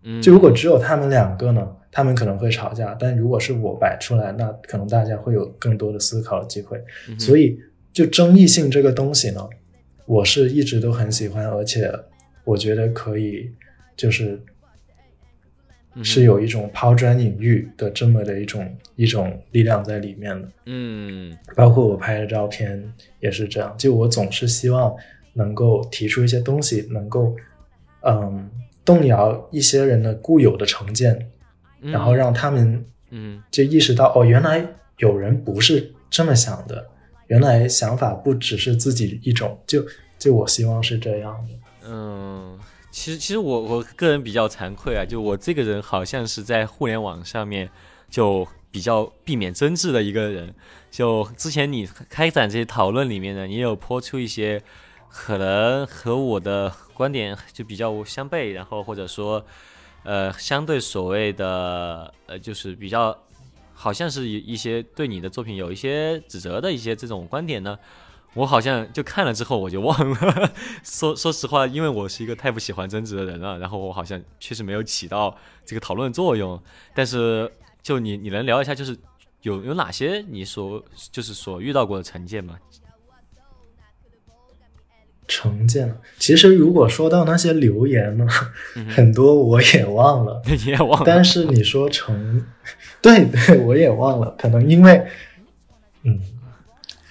[0.03, 6.77] 嗯，就如果只有他们两个呢，他们可能会吵架，但如果是我摆出来，那可能大家会有更多的思考的机会。
[7.09, 7.59] 嗯所以，
[7.91, 9.41] 就争议性这个东西呢，
[10.05, 11.91] 我是一直都很喜欢，而且
[12.45, 13.51] 我觉得可以，
[13.97, 14.39] 就是
[16.03, 20.49] 是有一种抛砖引玉的这么的一种一种力量在里面的。
[20.65, 24.95] 嗯包括我拍的照片也是这样，就我总是希望
[25.33, 27.35] 能够提出一些东西，能够
[28.01, 28.49] 嗯
[28.83, 31.29] 动摇一些人的固有的成见，
[31.81, 34.65] 嗯，然后让他们嗯就意识到哦，原来
[34.99, 36.85] 有人不是这么想的，
[37.27, 39.85] 原来想法不只是自己一种，就
[40.19, 41.53] 就我希望是这样的。
[41.87, 42.59] 嗯，
[42.89, 47.69] 其实其实我我个人比较惭愧啊，就我这个人好像是在互联网上面
[48.09, 50.53] 就比较避免争执的一个人。
[50.89, 54.63] 就之前你开展这些讨论里面呢，也有泼出一些
[55.09, 59.45] 可能和我的观点就比较相悖，然后或者说
[60.03, 63.15] 呃相对所谓的呃就是比较
[63.73, 67.77] 好像是一一些对你的作品有一些指责的一些这种观点呢。
[68.35, 70.51] 我好像就看了之后我就忘了，
[70.83, 76.61] 说说实话，因为我是一个太不喜欢争执的人了，然后我好像确实没有起到这个讨论作用。
[76.93, 78.95] 但是就你你能聊一下，就是
[79.41, 82.59] 有有哪些你所就是所遇到过的成见吗？
[85.27, 88.27] 成见，其实如果说到那些留言呢，
[88.75, 90.39] 嗯很多我也忘了。
[90.45, 91.03] 你也忘了？
[91.03, 92.45] 但是你说成，
[93.01, 95.03] 对对，我也忘了，可能因为，
[96.03, 96.21] 嗯，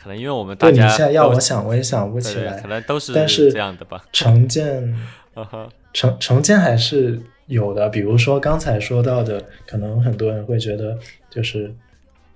[0.04, 2.68] 可能因为我们大家对你现在要我想，我也想不 起来可。
[2.68, 4.04] 能都是但是这样的吧。
[4.12, 4.94] 成见，
[5.94, 10.98] 成成见还是有的，比如说刚才说到的，可能很多人会觉得
[11.30, 11.74] 就是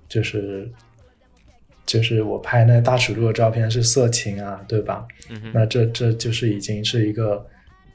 [0.07, 0.67] 就是
[1.85, 5.07] 就是我拍那大尺度的照片是色情啊，对吧？
[5.29, 7.45] 嗯那这这就是已经是一个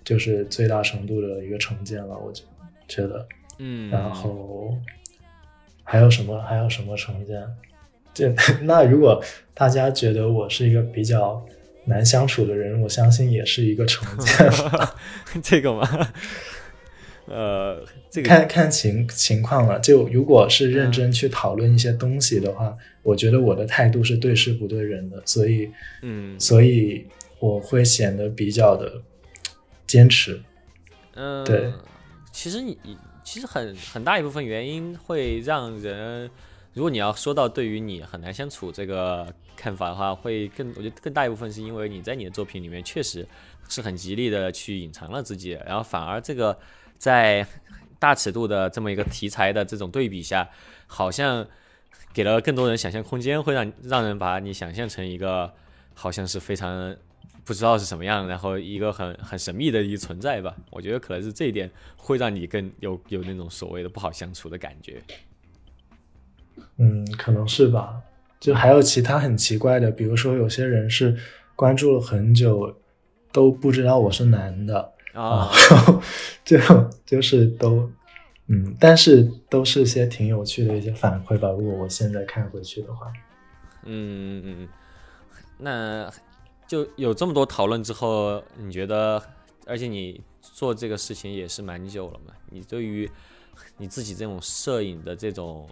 [0.04, 2.44] 就是最大程度的一个成见了，我觉
[2.86, 3.26] 觉得。
[3.58, 4.76] 嗯，然后
[5.82, 7.42] 还有什么还有什么成见？
[8.14, 11.44] 这 那如果大家觉得我是一个比较
[11.86, 14.50] 难相处的人，我相信也是一个成见。
[15.42, 15.86] 这个吗？
[17.26, 19.80] 呃，这个看看情情况了。
[19.80, 25.70] 就如果是认真去讨论一些东西的话，我觉得我的态度是对事不对人的，所以
[26.02, 27.06] 嗯所以
[27.38, 29.00] 我会显得比较的
[29.86, 30.38] 坚持。
[31.14, 31.72] 嗯，对，
[32.30, 36.30] 其实你你其实很很大一部分原因会让人，
[36.74, 43.26] 如果你要说到对于你很难相处这个看法的话，会更我觉得更大一部分是因为你在你的作品里面确实
[43.68, 46.58] 是很极力的去隐藏了自己，然后反而这个
[46.98, 47.46] 在
[48.00, 50.50] 大尺度的这么一个题材的这种对比下，
[50.88, 51.46] 好像
[52.12, 55.52] 给了更多人想象空间，会让让人把你想象成一个
[55.94, 56.94] 好像是非常
[57.44, 60.56] 不知道是什么样，然后一个很很神秘的一个存在吧。
[60.70, 65.00] 我觉得可能是这一点会让你更有有那种所谓的不好相处的感觉。
[66.78, 68.00] 嗯，可能是吧。
[68.40, 71.16] 就还有其他很奇怪的，比如说有些人是
[71.56, 72.76] 关注了很久
[73.32, 75.50] 都不知道我是男的啊，
[76.44, 76.58] 就
[77.06, 77.90] 就是都
[78.48, 81.48] 嗯，但是都是些挺有趣的一些反馈吧。
[81.48, 83.10] 如果我现在看回去的话，
[83.84, 84.68] 嗯嗯嗯，
[85.58, 86.12] 那
[86.66, 89.22] 就有这么多讨论之后，你觉得，
[89.66, 92.34] 而且你做这个事情也是蛮久了嘛？
[92.50, 93.10] 你对于
[93.78, 95.66] 你自己这种摄影的这种，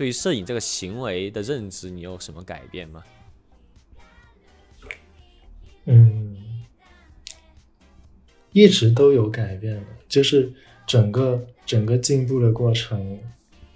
[0.00, 3.04] 对于摄影这个行为的认知，你有什么改变吗？
[5.84, 6.64] 嗯，
[8.52, 10.50] 一直都有改变的，就是
[10.86, 13.20] 整个整个进步的过程，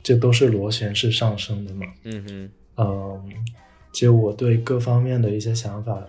[0.03, 1.85] 这都是螺旋式上升的嘛。
[2.05, 3.45] 嗯哼，嗯，
[3.93, 6.09] 就我对各方面的一些想法，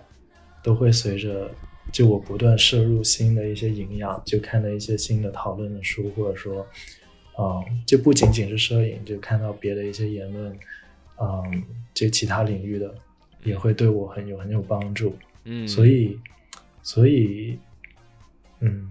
[0.64, 1.50] 都会随着
[1.92, 6.66] 就我不断摄入新的一些营养，就看了一些新的讨论的书，或者说，
[7.38, 10.56] 嗯，就不仅仅是摄影，就看到别的一些言论，
[11.20, 11.62] 嗯，
[11.92, 12.94] 这其他领域的，
[13.44, 15.14] 也会对我很有很有帮助。
[15.44, 16.18] 嗯，所以，
[16.82, 17.58] 所以，
[18.60, 18.90] 嗯，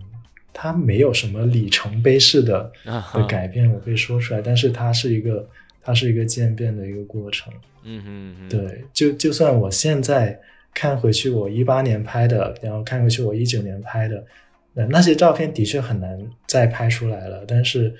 [0.54, 5.50] 它没有什么里程碑式的啊的改变，我可以说出来，但是它是一个，
[5.82, 7.52] 它是一个渐变的一个过程。
[7.84, 10.40] 嗯哼嗯哼，对，就就算我现在
[10.74, 14.26] 看回去我一八年拍的，然后看回去我一九年拍的，
[14.74, 16.18] 那，那些照片的确很难
[16.48, 17.44] 再拍出来了。
[17.48, 17.94] 但是，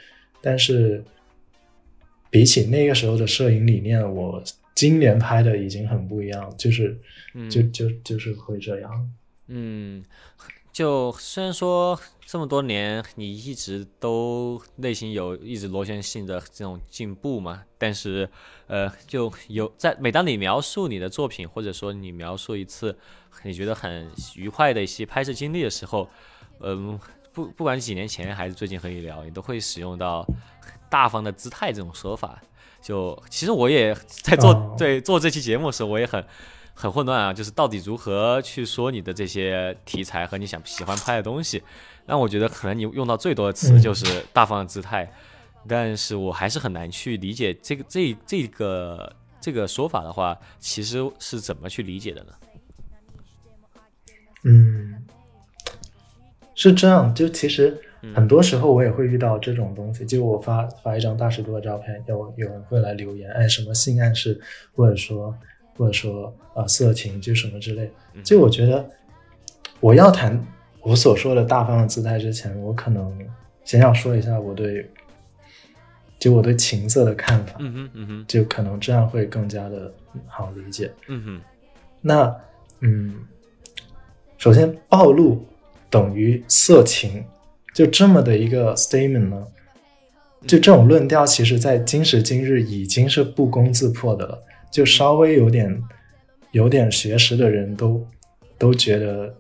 [0.46, 1.04] 但是
[2.30, 4.44] 比起那个时候的摄影理念，我
[4.76, 6.96] 今年拍的已经很不一样，就是
[7.34, 9.12] 嗯就就就是会这样。
[9.48, 10.06] 嗯，
[10.72, 18.30] 就虽然说这么多年你一直都内心有一直螺旋性的这种进步嘛，但是
[18.68, 22.96] 呃，就有在每当你描述你的作品，或者说你描述一次
[23.44, 26.08] 你觉得很愉快的一些拍摄经历的时候，
[26.60, 27.00] 嗯、
[27.36, 30.26] 不不管几年前还是最近和你聊，你都会使用到
[30.90, 32.42] 大方的姿态这种说法。
[32.82, 36.24] 就其实我也在做、哦对做这期节目的时候，我也很
[36.74, 41.62] 很混乱啊，就是到底如何去说你的这些题材和你想喜欢拍的东西。
[42.06, 45.12] 那我觉得可能你用到最多的词嗯就是大方的姿态，
[45.68, 52.34] 但是我还是很难去理解这个这这个这个说法的话，其实是怎么去理解的呢？
[54.44, 55.04] 嗯，
[56.56, 57.14] 是这样。
[57.14, 64.40] 就其实嗯很多时候我也会遇到这种东西，就我发发一张大尺度的照片，有有人会来留言，哎，什么性暗示，
[64.74, 65.36] 或者说
[65.78, 67.92] 或者说呃色情，就什么之类。
[68.14, 68.84] 嗯就我觉得
[69.80, 70.42] 我要谈
[70.82, 73.16] 我所说的大方的姿态之前，我可能
[73.64, 74.90] 先要说一下我对
[76.18, 79.94] 就我对情色的看法，嗯哼嗯哼就可能这样会更加的
[80.28, 80.90] 好理解。
[81.08, 81.42] 嗯哼
[82.02, 82.34] 那
[82.80, 83.16] 嗯，
[84.38, 85.46] 首先暴露
[85.90, 87.24] 等于色情，
[87.74, 89.46] 就这么的一个 statement 呢，
[90.42, 94.42] 就这种论调，其实在今时今日已经是不攻自破的了。
[94.72, 95.82] 就稍微有点
[96.52, 98.06] 有点学识的人都
[98.58, 99.34] 都觉得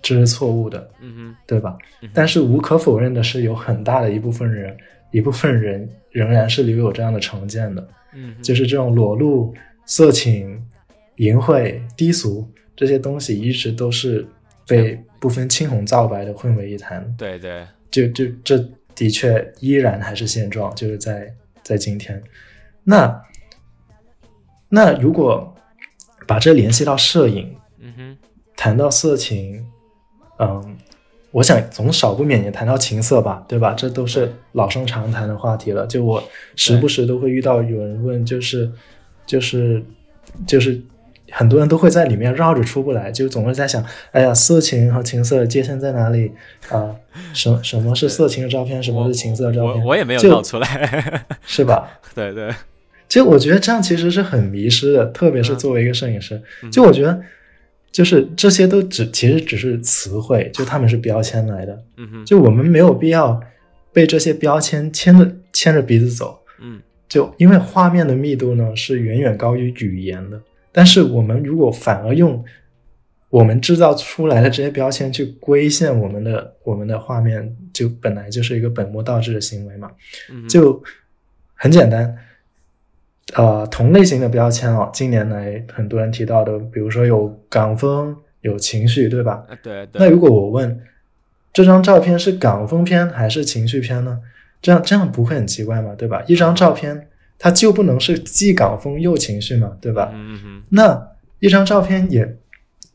[0.00, 1.76] 这是错误的，嗯哼对吧？
[2.14, 4.74] 但是无可否认的是，有很大的一部分人，
[5.10, 7.86] 一部分人仍然是留有这样的成见的。
[8.14, 9.54] 嗯，就是这种裸露、
[9.84, 10.58] 色情、
[11.16, 14.26] 淫秽、低俗这些东西，一直都是
[14.66, 17.14] 被不分青红皂白的混为一谈。
[17.16, 18.58] 对对，就就这
[18.94, 22.22] 的确依然还是现状，就是在在今天。
[22.84, 23.22] 那
[24.68, 25.54] 那如果
[26.26, 28.18] 把这联系到摄影，嗯哼
[28.56, 29.64] 谈到色情，
[30.38, 30.76] 嗯，
[31.30, 33.74] 我想总少不免也谈到情色吧，对吧？
[33.74, 35.86] 这都是老生常谈的话题了。
[35.86, 36.22] 就我
[36.54, 38.70] 时不时都会遇到有人问，就是
[39.26, 39.82] 就是
[40.46, 40.80] 就是
[41.32, 46.32] 很多人都会在里面绕着出不来，就总是在想，哎呀，色情和情色的界限在哪里？
[46.70, 46.94] 啊？
[47.32, 49.82] 什什么是色情的照片，什么是情色的照片？
[49.84, 51.88] 我我也没有就绕出来， 是吧？
[52.14, 52.50] 对对，
[53.08, 57.20] 就我觉得这样其实是很迷失的，特别是作为一个摄影师，就我觉得
[57.90, 62.24] 就是这些都只其实只是词汇，就他们是标签来的，嗯哼。
[62.24, 63.40] 就我们没有必要
[63.92, 66.80] 被这些标签牵着牵着鼻子走，嗯。
[67.08, 70.40] 就因为画面的密度呢是远远高于语言的，
[70.76, 72.44] 但是我们如果反而用
[73.30, 79.90] 我们制造出来的这些标签去规限我们的我们的画面，就本来就是一个本末倒置的行为嘛。
[80.46, 80.82] 就
[81.54, 82.14] 很简单，
[83.32, 89.46] 呃，同类型的标签哦，近年来很多人提到的，比如说有港风、有情绪，对吧？
[89.62, 90.78] 对，那如果我问
[91.54, 94.20] 这张照片是港风片还是情绪片呢？
[94.60, 95.94] 这样这样不会很奇怪吗？
[95.96, 96.22] 对吧？
[96.26, 97.08] 一张照片
[97.38, 100.10] 它就不能是既港风又情绪嘛，对吧？
[100.70, 101.08] 那
[101.40, 102.36] 一张照片也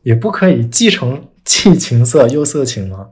[0.02, 3.08] 也不可以既成既情色又色情吗？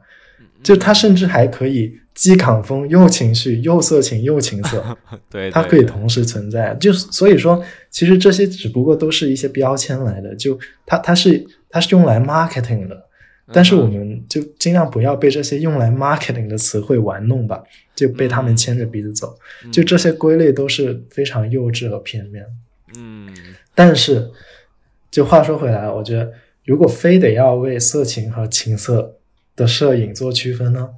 [0.62, 4.84] 就它甚至还可以既港风又情绪又色情又情色，
[5.30, 6.74] 对，它可以同时存在。
[6.80, 13.06] 就是所以说，其实这些只不过都是一些标签来的，就它它是它是用来 marketing 的。
[13.52, 17.62] 但是我们就尽量不要被这些用来 marketing 的词汇玩弄吧，
[17.94, 19.36] 就被他们牵着鼻子走。
[19.72, 22.46] 就这些归类都是非常幼稚和片面。
[22.96, 23.34] 嗯
[23.74, 24.30] 但是，
[25.10, 26.32] 就话说回来，我觉得
[26.64, 29.16] 如果非得要为色情和情色
[29.56, 30.90] 的摄影做区分呢，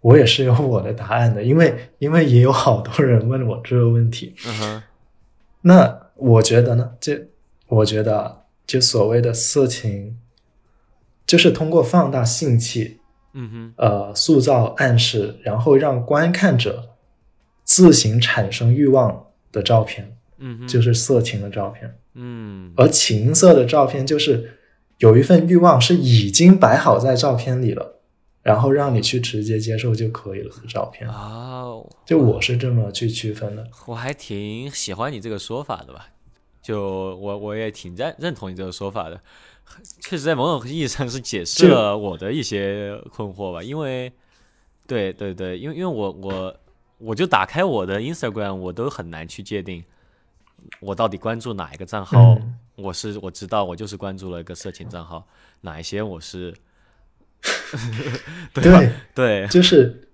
[0.00, 4.34] 我也是有我的答案的，因为因为也有好多人问我这个问题。
[5.62, 7.14] 那我觉得呢，就
[7.68, 8.36] 我觉得啊
[8.66, 10.16] 就所谓的色情，
[11.26, 12.98] 就是通过放大性器，
[13.34, 16.90] 嗯哼呃，塑造暗示，然后让观看者
[17.64, 21.96] 自行产生欲望的照片，嗯哼，就是色情的照片。
[22.14, 24.58] 嗯而情色的照片就是
[24.98, 28.00] 有一份欲望是已经摆好在照片里了，
[28.42, 31.06] 然后让你去直接接受就可以了的照片。
[31.10, 33.66] 哦，就我是这么去区分的。
[33.86, 36.08] 我还挺喜欢你这个说法的吧？
[36.62, 39.20] 就我我也挺认认同你这个说法的，
[40.00, 43.62] 确实在某种意义上是解释了我的一些困惑吧。
[43.62, 44.12] 因为，
[44.86, 46.56] 对对对，因为因为我我
[46.98, 49.84] 我就打开我的 Instagram，我都很难去界定
[50.80, 52.34] 我到底关注哪一个账号。
[52.34, 55.26] 嗯我是我知道我就是关注了一个色情账号，
[55.62, 56.54] 哪一些我是
[58.52, 60.10] 对，对就是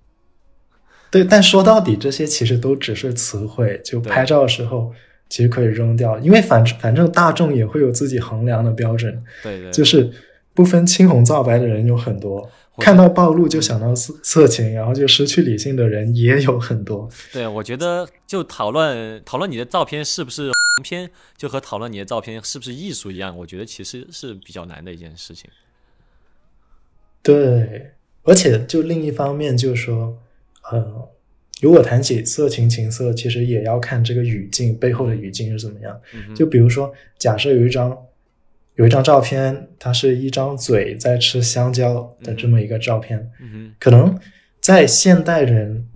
[1.11, 3.81] 对，但说到底，这些其实都只是词汇。
[3.85, 4.95] 就拍照的时候，
[5.33, 10.13] 其实可以扔掉，因为反反正大众也会有自己衡量的标准，对对，就是
[10.53, 17.09] 不分青红皂白的人有很多，看到暴露就想到色色情，然后就失去理性的人也有很多。
[17.33, 25.49] 对，我觉得就讨论讨论你的照片是不是黄片，就和讨论你的照片是不是艺术一样，我觉得其实是比较难的一件事情。
[27.23, 27.93] 对，
[28.25, 30.15] 而且就另一方面就是说，
[30.71, 31.09] 呃，
[31.63, 35.97] 如果谈起色情情色，其实也要看这个语境背后的语境是怎么样。
[36.35, 37.97] 就比如说，假设有一张
[38.75, 44.19] 有一张照片，它是一张嘴在吃香蕉的这么一个照片，嗯可能
[44.61, 45.87] 在现代人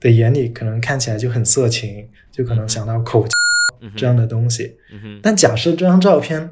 [0.00, 3.26] 的眼里，可能看起来就很色情，就可能想到口
[3.94, 4.76] 这样的东西。
[5.22, 6.48] 但假设这张照片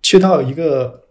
[0.00, 1.04] 去到一个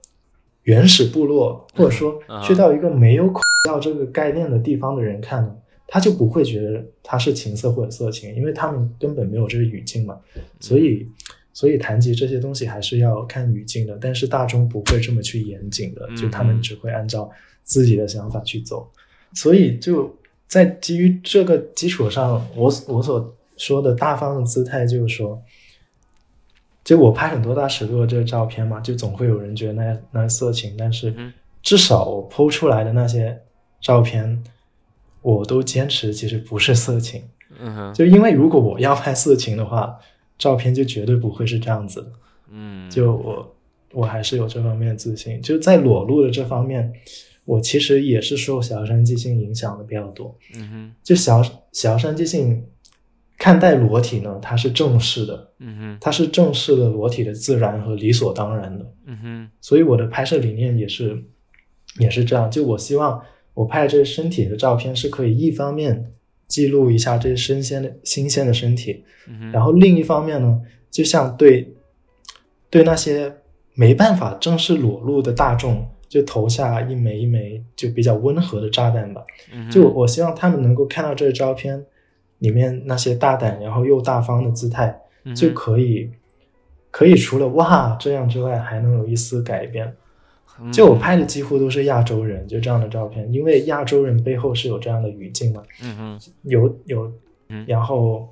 [0.64, 5.56] 原始部落，或者说啊去到一个没有口罩这个概念的地方的人看呢，
[5.88, 10.20] 他就不会觉得他是情色或者色情，因为他们根本没有这个语境嘛。
[10.60, 11.08] 所以，
[11.54, 17.32] 所以谈及这些东西还是要看语境的，但是大众不会这么去严谨的，就他们嗯只会按照
[17.64, 18.88] 自己的想法去走。
[19.34, 20.14] 所以就
[20.46, 25.42] 在基于这个基础上，我我所说的大方的姿态就是说，
[26.84, 33.38] 就我拍很多大尺度的这个照片嘛，就总会有人觉得那那色情，但是嗯至少我剖出来的那些
[33.82, 34.42] 照片，
[35.36, 37.22] 我都坚持其实不是色情。
[37.60, 39.98] 嗯哼就因为如果我要拍色情的话，
[40.38, 42.12] 照片就绝对不会是这样子的。
[42.50, 43.56] 嗯，就我
[43.92, 46.94] 我还是有这方面的自信，就在裸露的这方面，
[47.46, 50.34] 我其实也是受小山即兴影响的比较多。
[50.56, 52.64] 嗯哼就小小山即兴
[53.38, 58.86] 看待裸体呢，它是正式的，嗯哼它是正视了裸体的自然和理所当然的。
[59.06, 61.22] 嗯哼所以我的拍摄理念也是
[62.00, 63.22] 也是这样，就我希望
[63.58, 66.12] 我拍这些身体的照片是可以一方面
[66.48, 69.04] 记录一下这些新鲜的新鲜的身体，
[69.52, 71.74] 然后另一方面呢，就像对
[72.70, 73.34] 对那些
[73.74, 79.24] 没办法正式裸露的大众，就投下一枚一枚就比较温和的炸弹吧。
[79.72, 81.84] 就我希望他们能够看到这个照片
[82.38, 84.96] 里面那些大胆然后又大方的姿态，
[85.36, 86.08] 就可以
[86.92, 89.92] 可以除了哇这样之外，还能有一丝改变。
[90.62, 90.72] 嗯。
[90.72, 97.12] 就我拍的几乎都是亚洲人，就这样的照片，因为亚洲人背后是有这样的语境嘛，嗯嗯有有
[97.50, 98.28] 嗯，然后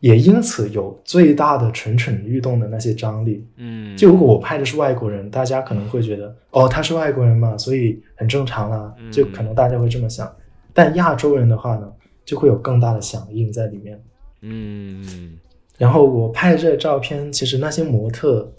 [0.00, 3.46] 也因此有最大的蠢蠢欲动的那些张力。
[3.56, 9.12] 嗯，就如果我拍的是外国人，大家可能会觉得哦他是外国人嘛，所以很正常啦，嗯。
[9.12, 10.30] 就可能大家会这么想。
[10.74, 11.92] 但亚洲人的话呢，
[12.24, 14.02] 就会有更大的响应在里面。
[14.40, 15.38] 嗯。
[15.78, 18.52] 然后我拍的这照片，其实那些模特，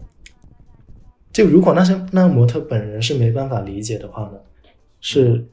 [1.34, 4.40] 就如果那些那个模特本人是没办法理解的话呢，
[5.02, 5.44] 是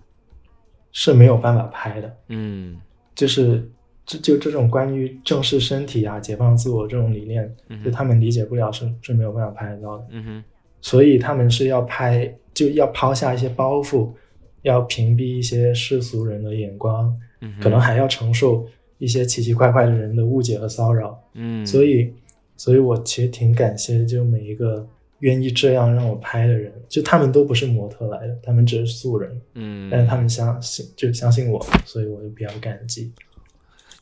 [0.92, 2.16] 是没有办法拍的。
[2.28, 2.78] 嗯
[3.14, 3.68] 就是
[4.06, 10.06] 就就这种关于正视身体啊、解放自我这种理念，嗯就他们理解不了，是是没有办法拍得到的。
[10.10, 10.44] 嗯哼
[10.82, 14.10] 所以他们是要拍，就要抛下一些包袱，
[14.62, 18.66] 要屏蔽一些世俗人的眼光，嗯，可能还要承受
[18.98, 21.18] 一些奇奇怪怪的人的误解和骚扰。
[21.34, 22.12] 嗯，所以，
[22.56, 24.86] 所以我其实挺感谢，就每一个
[25.20, 33.12] 愿意这样让我拍的人，就他们都不是模特来的，他们只是素人，嗯，但是他们相信，就相信我，所以我就比较感激。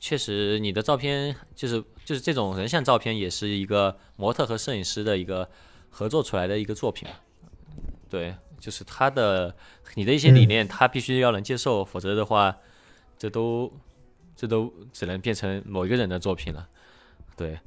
[0.01, 5.49] 确实，你的照片就是就是这种人像照片，也是一个模特和摄影师的一个
[5.91, 7.09] 合作出来的一个作品。
[8.09, 9.55] 对，就是他的
[9.97, 12.57] 你的一些理念，他必须要能接受，否则的话，
[13.19, 13.73] 这都
[14.37, 16.69] 这都只能变成某一个人的作品了。
[17.37, 17.59] 对，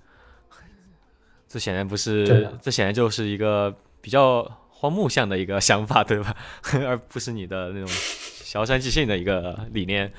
[1.51, 6.35] 这显然不是，这显然就是一个比较荒木向的一个想法，对吧？
[6.87, 10.11] 而不是你的那种小山即兴的一个理念。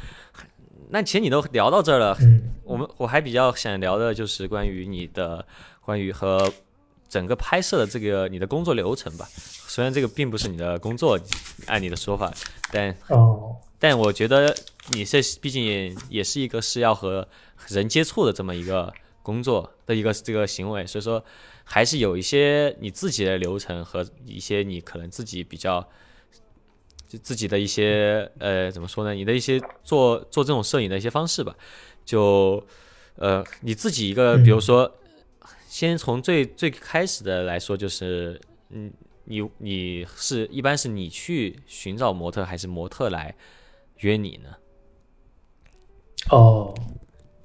[0.91, 5.43] 那其实你都聊到这儿了，嗯我们我还比较想聊的就是关于你的
[5.81, 6.53] 关于和
[7.09, 9.27] 整个拍摄的这个你的工作流程吧。
[9.35, 11.19] 虽然这个并不是你的工作，
[11.67, 12.31] 按你的说法，
[12.71, 14.55] 但哦，但我觉得
[14.91, 17.27] 你这毕竟也也是一个是要和
[17.69, 18.93] 人接触的这么一个
[19.23, 21.25] 工作的一个这个行为，所以说
[21.65, 25.89] 还是有一些你自己的流程和一些你可能自己比较
[27.09, 29.13] 就自己的一些呃怎么说呢？
[29.15, 31.57] 你的一些做做这种摄影的一些方式吧，
[32.05, 32.65] 就
[33.17, 34.91] 呃你自己一个，比如说，
[35.69, 38.93] 先从最最开始的来说，就是嗯
[39.25, 43.35] 你你是一般是你去寻找模特，还是模特来
[43.99, 44.49] 约你呢？
[46.31, 46.75] 哦，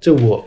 [0.00, 0.46] 这我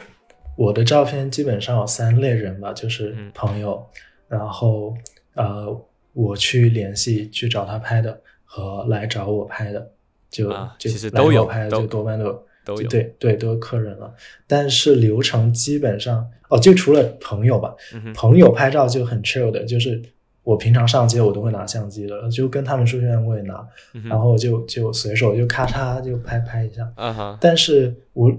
[0.55, 3.83] 我的照片基本上有三类人吧，就是嗯朋友，
[4.27, 4.93] 然后
[5.35, 5.81] 呃
[6.13, 9.91] 我去联系去找他拍的和来找我拍的，
[10.29, 12.43] 就、啊就其实都有来找我拍的都就多半都有。
[12.63, 12.87] 都有。
[12.87, 14.13] 对对，都是客人了。
[14.45, 19.99] 但是流程基本上哦，就除了朋友吧，嗯朋友拍照就很 chill 的，就是
[20.43, 26.87] 我平常上街我都会拿相机的，就跟他们出去我也拿，嗯然后就就随手就咔嚓就拍拍一下。
[26.95, 28.31] 啊哈，但是无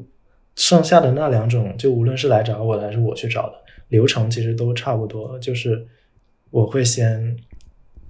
[0.56, 3.54] 剩下的那两种，就无论是来找我的还是我去找的，
[3.88, 5.86] 流程其实都差不多，就是
[6.50, 7.36] 我会先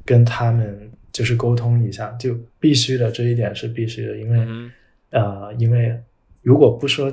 [0.04, 4.70] 跟他们就是沟通一下，就必须的这一点是必须的，因为、嗯
[5.10, 5.96] 呃，因为
[6.42, 7.12] 如果不说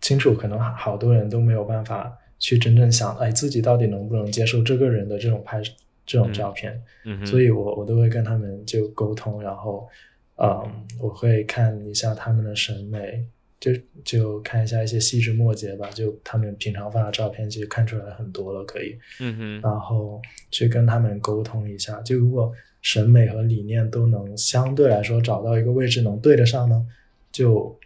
[0.00, 5.60] 清楚，可能好好多人都没有办法去真正想，哎，自己到底能不能接受这个人的这种拍
[6.06, 6.80] 这种照片。
[7.04, 9.88] 嗯哼，所以我我都会跟他们就沟通，然后，
[10.36, 10.62] 嗯，
[11.00, 13.24] 我会看一下他们的审美，
[13.60, 13.72] 就
[14.04, 22.52] 就看一下一些细枝末节吧，就他们平常发的照片，其实看出来很多了，可以，嗯哼，然后去跟他们沟通一下，就如果
[22.82, 26.86] 审美和理念都能相对来说找到一个位置能对得上呢，
[27.32, 27.76] 就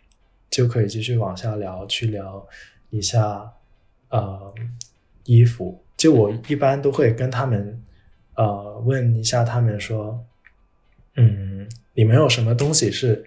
[0.50, 2.46] 就可以继续往下聊，去聊
[2.90, 3.50] 一下
[4.10, 4.54] 呃
[5.24, 5.82] 衣服。
[5.96, 7.82] 就我一般都会跟他们
[8.34, 10.22] 呃问一下他们说，
[11.16, 13.24] 嗯，你们有什么东西是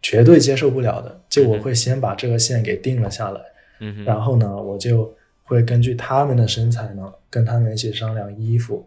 [0.00, 1.20] 绝对接受不了的？
[1.28, 3.40] 就我会先把这个线给定了下来。
[3.80, 8.86] 嗯，然后呢，我就会根据他们的身材呢，跟他们一起商量衣服，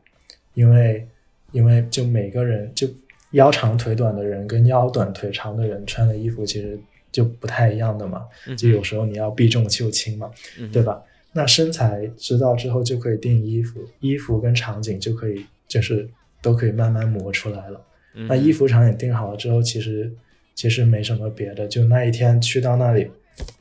[0.53, 1.07] 因为
[1.51, 2.87] 因为就每个人就
[3.31, 6.77] 腰长腿短的人跟腰短腿长的人穿的衣服其实
[7.11, 8.25] 就不太一样的嘛，
[8.57, 11.01] 就有时候你要避重就轻嘛，嗯对吧？
[11.33, 16.05] 那身材知道之后就可以定衣服，衣服跟场景就可以就是
[16.41, 17.81] 都可以慢慢磨出来了。
[18.13, 20.11] 嗯那衣服场景定好了之后，其实
[20.55, 23.09] 其实没什么别的，就那一天去到那里，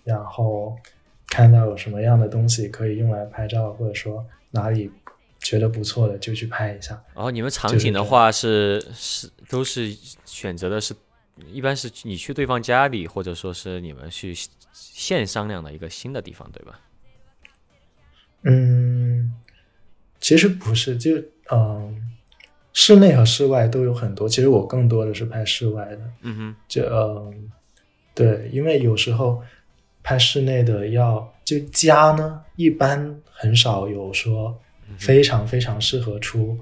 [0.05, 0.77] 然后
[1.29, 4.91] 看到有什么样的东西可以用来拍照，或者说哪里
[5.39, 7.03] 觉得不错的就去拍一下。
[7.15, 10.95] 然后你们场景的话是是都是选择的是，
[11.51, 14.35] 一般是你去对方家里，或者说是你们去
[14.73, 16.81] 现商量的一个新的地方，对吧？
[18.43, 19.35] 嗯，
[20.19, 22.10] 其实不是，就嗯，
[22.73, 24.29] 室内和室外都有很多。
[24.29, 27.51] 其实我更多的是拍室外的，嗯哼，就嗯，
[28.15, 29.43] 对，因为有时候
[30.03, 34.59] 拍室内的要就家呢，一般很少有说
[34.99, 36.59] 非常非常适合出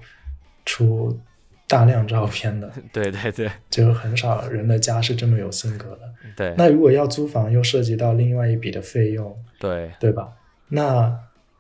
[0.65, 1.19] 出
[1.67, 6.01] 大量照片的，对对对 就很少人的家是这么有性格的。
[6.37, 10.29] 对那如果要租房，又涉及到另外一笔的费用，对，对吧？
[10.69, 11.19] 那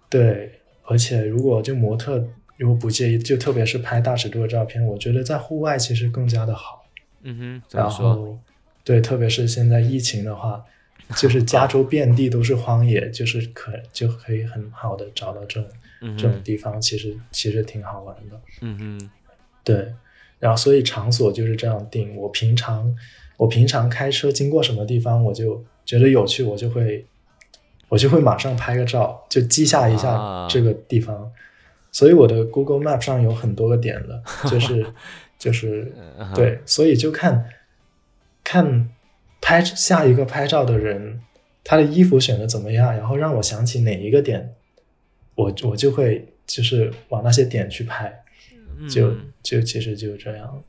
[0.08, 2.22] 对，而且如果就模特
[2.58, 6.84] 如果不介意，就特别是拍大尺度的照片，我觉得在户外其实更加的好。
[7.22, 7.88] 嗯哼，然？
[7.88, 8.36] 后，
[8.84, 10.64] 对，特别是现在疫情的话，
[11.16, 18.40] 就是加州 遍地都是荒野，就是可就可以很好的找到这种、嗯这种，地方，其实其实挺好玩的。
[18.60, 19.10] 嗯哼，
[19.62, 19.94] 对，
[20.40, 22.16] 然后所以场所就是这样定。
[22.16, 22.92] 我平常
[23.36, 27.04] 我平常开车经过什么地方，我就觉得有趣，我就会
[27.88, 31.30] 我就会马上拍个照，就记下一下啊这个地方。
[31.90, 34.86] 所以我的 Google Map 上有很多个点了，就 是
[35.38, 35.92] 就是
[36.34, 37.48] 对，所以就看
[38.44, 38.90] 看
[39.40, 41.20] 拍下一个拍照的人，
[41.64, 44.54] 他的衣服选的怎么样，然后让我想起哪一个点，
[45.34, 48.24] 我我就会就是往那些点去拍，
[48.90, 50.62] 就嗯就其实就这样。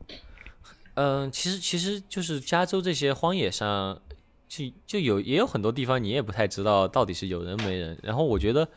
[0.95, 4.01] 嗯，其实其实就是加州这些荒野上，
[4.49, 7.97] 就就有也有很多地方你也不太知道到底是有人没人。
[8.03, 8.67] 然后我觉得，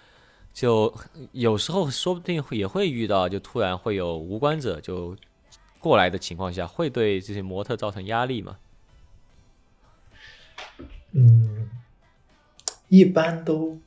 [0.52, 0.94] 就
[1.32, 5.16] 有时候说不定也会遇到，就突然会有无关者就
[5.80, 8.58] 过来的情况下，会对这些模特造成压力吗？
[11.12, 11.68] 嗯，
[12.88, 13.78] 一般都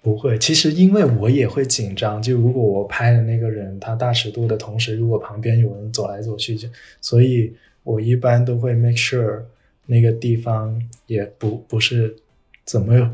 [0.00, 0.38] 不会。
[0.38, 6.68] 其实因为我也会紧张，就如果我拍的那个人他大尺度的同时，如果旁边有人走来走去，就
[7.00, 9.42] 所以我一般都会 make sure
[9.86, 12.16] 那个地方也不不是
[12.64, 13.08] 怎么有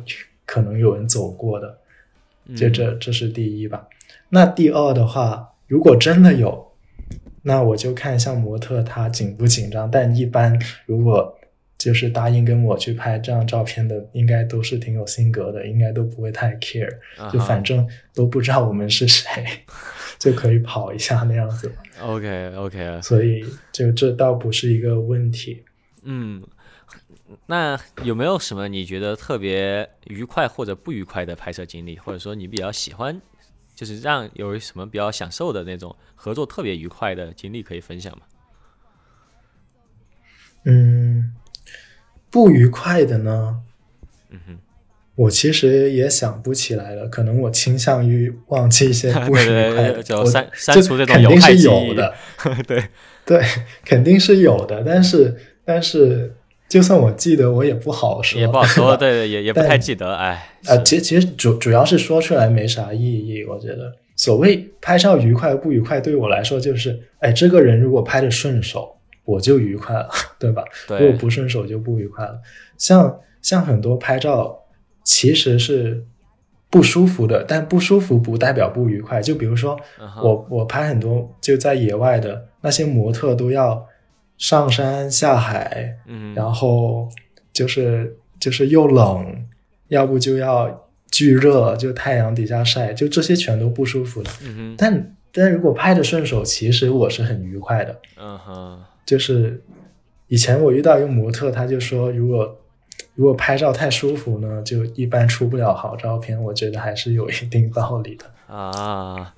[0.46, 1.78] 可能有人走过的。
[2.54, 3.86] 这嗯这这是第一吧。
[4.28, 6.72] 那第二的话，如果真的有，
[7.42, 9.90] 那我就看一下模特他紧不紧张。
[9.90, 11.38] 但一般如果
[11.78, 16.88] 就是答应跟我去拍这样照片的，应该都是挺有性格的，应该都不会太 care，
[17.18, 19.44] 啊就反正都不知道我们是谁，
[20.18, 21.72] 就可以跑一下那样子。
[22.00, 25.62] OK OK，所以就这倒不是一个问题。
[26.04, 26.42] 嗯，
[27.46, 33.20] 那有没有什么你觉得特别愉快或者不愉快的拍摄经历，或者说你比较喜欢，
[33.74, 38.22] 就是让有什么比较享受的那种合作特别愉快的经历可以分享吗？
[40.64, 41.34] 嗯，
[42.30, 43.62] 不愉快的呢？
[44.30, 44.58] 嗯哼，
[45.16, 52.14] 我其实也想不起来了，可能我倾向于忘记一些 不愉快的，就我删删除这种有肯定是害记忆有的，
[52.66, 52.84] 对，
[53.26, 53.44] 对，
[53.84, 56.34] 肯定是有的，但是但是
[56.72, 68.96] 就算我记得，我也不好说，也不好说， 对也也不但太记得，哎，啊，其实其实主主要是说出来没啥意义，我觉得所谓拍照愉快不愉快，对于我来说就是，哎，这个人如果拍的顺手，
[69.26, 70.08] 我就愉快了，
[70.38, 70.64] 对吧？
[70.88, 72.40] 如果，不顺手就不愉快了。
[72.78, 74.58] 像像很多拍照
[75.04, 76.02] 其实是
[76.70, 79.20] 不舒服的，但不舒服不代表不愉快。
[79.20, 79.78] 就比如说
[80.22, 83.86] 我我拍很多就在野外的那些模特都要
[84.42, 87.08] 上山下海，嗯，然后
[87.52, 89.46] 就是就是又冷，
[89.86, 94.28] 要不就要巨热，就太阳底下晒，就这些全都不舒服的。
[94.42, 98.00] 嗯哼，但但如果拍的顺手，其实我是很愉快的。
[98.16, 99.62] 嗯哼，就是
[100.26, 102.58] 以前我遇到一个模特，他就说，如果
[103.14, 106.42] 如果拍照太舒服呢，就一般出不了好照片。
[106.42, 108.24] 我觉得还是有一定道理的。
[108.52, 109.32] 啊，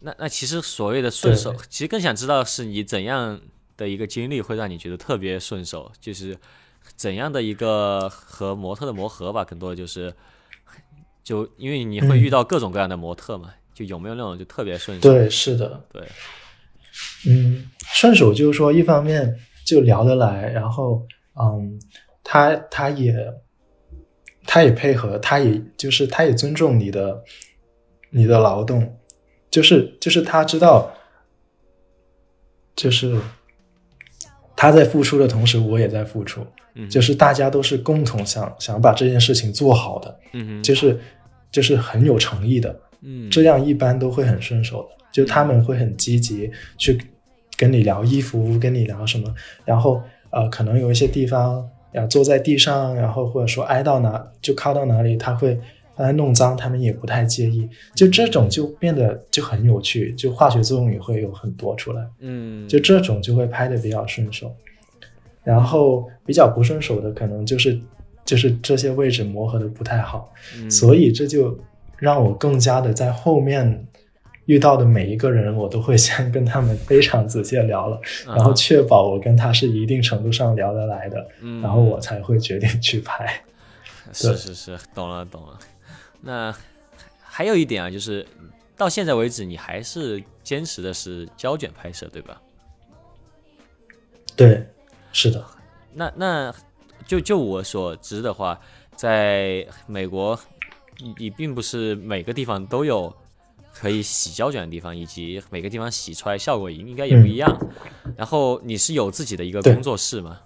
[0.00, 3.38] 那那其实所谓的顺手，其实更想知道是你怎样
[3.76, 6.36] 的一个经历会让你觉得特别顺手，就是
[6.96, 10.12] 怎样的一个和模特的磨合吧，更多的就是，
[11.22, 15.08] 就因为你会遇到各种各样的模特嘛，就有没有那种就特别顺手？
[15.08, 16.02] 对，是的，对，
[17.26, 21.06] 嗯，顺手就是说，一方面就聊得来，然后
[21.40, 21.80] 嗯，
[22.22, 23.14] 他他也
[24.44, 27.22] 他也配合，他也就是他也尊重你的
[28.10, 28.98] 你的劳动，
[29.50, 30.92] 就是就是他知道，
[32.74, 33.18] 就是
[34.62, 36.46] 他在付出的同时，我也在付出，
[36.76, 40.96] 嗯就是大家都是共同想想把这件事情做好的，嗯哼，就是
[41.50, 43.28] 就是很有诚意的，嗯。
[43.28, 46.48] 这样一般都会很顺手的，就他们会很积极
[46.78, 46.96] 去
[47.56, 49.34] 跟你聊衣服，跟你聊什么，
[49.64, 50.00] 然后
[50.30, 55.58] 呃，可能有一些地方要坐在地上，然后或者说挨到哪就靠到哪里，他会
[55.94, 64.50] 把它弄脏，他们也不太介意，就这种就变得就很有趣，就化学作用也会有很多出来，嗯，就这种就会拍的比较顺手，
[65.44, 67.78] 然后比较不顺手的可能就是
[68.24, 70.32] 就是这些位置磨合的不太好。
[70.56, 71.58] 嗯所以这就
[71.98, 73.86] 让我更加的在后面
[74.46, 83.32] 遇到的每一个人，我都会先跟他们非常仔细的聊了，啊然后确保我跟他是一定程度上聊得来的，嗯然后我才会决定去拍。
[84.12, 85.58] 是是是，懂了懂了。
[86.22, 86.54] 那
[87.20, 88.26] 还有一点啊，就是
[88.76, 92.40] 到现在为止，你还是坚持的是胶卷拍摄，对吧？
[94.34, 94.66] 对，
[95.12, 95.44] 是的，
[95.92, 96.54] 那那
[97.06, 98.58] 就就我所知的话，
[98.94, 100.38] 在美国，
[100.98, 103.14] 你你并不是每个地方都有
[103.74, 107.58] 可以洗胶卷的地方，以及每个地方洗出来效果应该也不一样。
[108.16, 110.40] 然后你是有自己的一个工作室吗？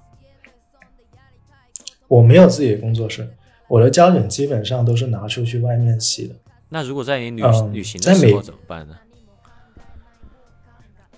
[2.09, 3.29] 我没有自己的工作室，
[3.69, 6.35] 我的胶卷基本上都是拿出去外面洗的，
[6.69, 8.97] 那如果在你旅、嗯旅行的时候怎么办呢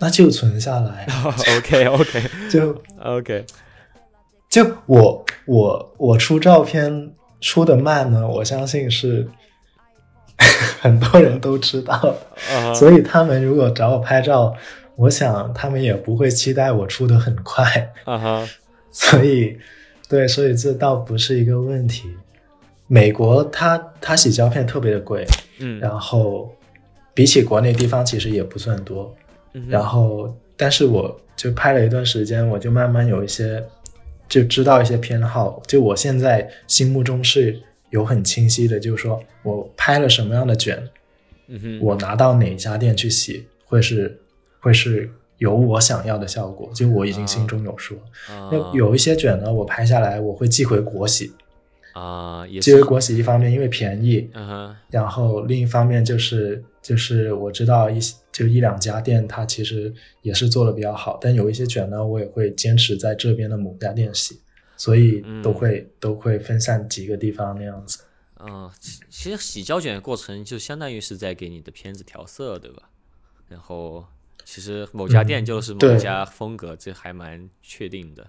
[0.01, 1.07] 那就存下来？
[1.59, 3.45] OK OK 就 OK，
[4.49, 9.29] 就我我我出照片出的慢呢，我相信是
[10.81, 12.15] 很多人都知道
[12.75, 14.55] 所以他们如果找我拍照，
[14.95, 18.49] 我想他们也不会期待我出的很快，啊哈，
[18.93, 19.59] 所以，
[20.09, 22.17] 对，所以这倒不是一个问题。
[22.89, 25.25] 美国它它洗胶片特别的贵，
[25.61, 26.53] 嗯，然后
[27.15, 29.15] 比起国内地方其实也不算多，
[29.53, 33.63] 嗯然后但是我就拍了一段时间，我就慢慢有一些
[34.29, 37.61] 就知道一些偏好，就我现在心目中是
[37.91, 40.83] 有很清晰的，就是说我拍了什么样的卷，
[41.47, 44.19] 嗯哼，我拿到哪家店去洗，会是
[44.61, 47.99] 会是有我想要的效果，就我已经心中有数。
[48.51, 51.33] 那有一些卷呢，我拍下来我会寄回国洗，
[51.99, 59.93] 啊也是寄回，国洗一方面因为便宜，嗯哼，然后另一方面就是就是我知道一些就一两家店它其实
[60.23, 64.39] 也是做的比较好，但有一些卷呢，我也会坚持在这边的某家店洗，
[64.77, 67.99] 所以都会、都会分散几个地方那样子。
[68.41, 72.85] 嗯，其其实洗胶卷的过程就相当于是在给你的片子调色，对吧？
[73.49, 74.05] 然后
[74.45, 78.25] 其实某家店就是某家风格，这还蛮确定的。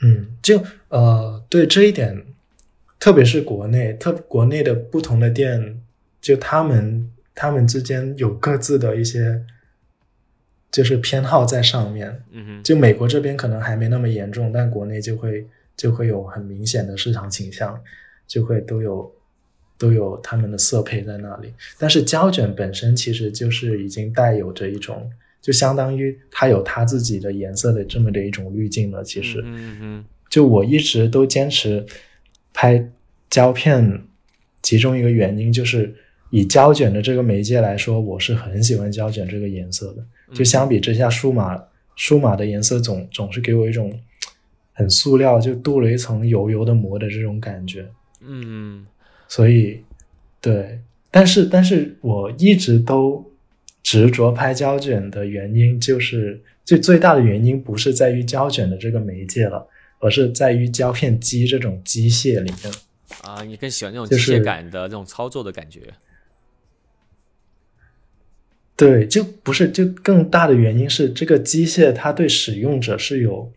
[0.00, 2.24] 嗯，就呃，对这一点，
[2.98, 5.80] 特别是国内，特国内的不同的店，
[6.20, 9.40] 就他们他们之间有各自的一些
[10.70, 12.22] 就是偏好在上面。
[12.32, 17.80] 嗯哼，就美国这边可能还没那么严重，但国内就会就会有很明显的市场倾向，
[18.26, 19.14] 就会都有
[19.78, 21.54] 都有他们的色配在那里。
[21.78, 25.10] 但是胶卷本身其实就是已经带有着一种，
[25.44, 29.04] 就相当于它有它自己的颜色的这么的一种滤镜了。
[29.04, 31.84] 其实，嗯嗯就我一直都坚持
[32.54, 32.90] 拍
[33.28, 34.00] 胶片，
[34.62, 35.94] 其中一个原因就是
[36.30, 40.02] 以胶卷的这个媒介来说，我是很喜欢胶卷这个颜色的。
[40.32, 41.62] 就相比之下，数码
[41.94, 43.92] 数码的颜色总总是给我一种
[44.72, 47.86] 很塑料，就镀了一层油油的膜的这种感觉。
[48.22, 48.86] 嗯
[49.28, 49.80] 所以，
[50.40, 50.80] 对，
[51.10, 53.30] 但是但是我一直都
[53.84, 59.68] 执着拍胶卷的原因，就是最最大的原因不是在于胶卷的这个媒介了，
[60.00, 62.74] 而是在于胶片机这种机械里面。
[63.22, 65.80] 啊，你更喜欢那种机械感的这种操作的感觉。
[68.74, 73.52] 对，就不是，就更大的原因是这个机械它对使用者是有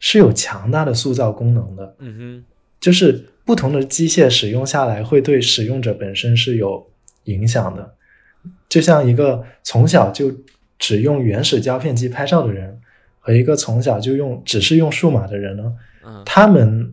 [0.00, 2.44] 是有强大的塑造功能的，嗯哼
[2.80, 6.90] 就是不同的机械使用下来会对使用者本身是有
[7.24, 7.93] 影响的。
[8.68, 10.32] 就像一个从小就
[10.78, 12.80] 只用原始胶片机拍照的人，
[13.20, 15.72] 和一个从小就用只是用数码的人呢，
[16.24, 16.92] 他们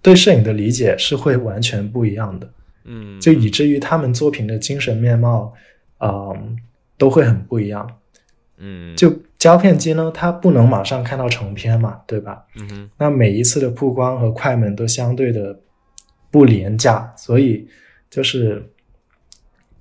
[0.00, 2.48] 对摄影的理解是会完全不一样的。
[2.84, 5.52] 嗯，就以至于他们作品的精神面貌，
[5.98, 6.56] 嗯，
[6.96, 7.88] 都会很不一样。
[8.58, 12.42] 嗯就胶片机呢，它不能马上看到成片嘛，对吧？
[12.56, 15.58] 嗯哼那每一次的曝光和快门都相对的
[16.30, 17.68] 不廉价，所以
[18.08, 18.64] 就是，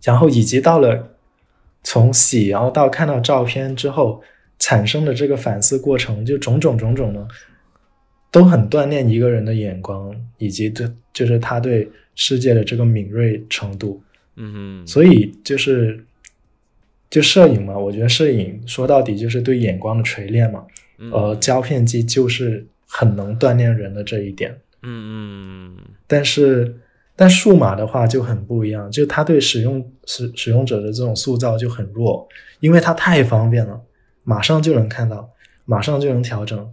[0.05, 1.17] 然后以及到了
[1.83, 4.21] 从洗，然后到看到照片之后
[4.59, 7.27] 产生的这个反思过程，就种种种种呢，
[8.31, 14.01] 都很锻炼一个人的眼光，以及对就是他对世界的这个敏锐程度。
[14.37, 16.03] 嗯哼，所以就是
[17.09, 20.65] 就摄影嘛，我觉得摄影说到底就是对眼光的锤炼嘛。
[20.97, 25.77] 嗯呃，胶片机就是很能锻炼人的这一点，嗯嗯
[26.07, 26.73] 但是
[27.15, 32.27] 但数码的话就很不一样，就它对使用使使用者的这种塑造就很弱，
[32.59, 33.79] 因为它太方便了，
[34.23, 35.29] 马上就能看到，
[35.65, 36.69] 马上就能调整，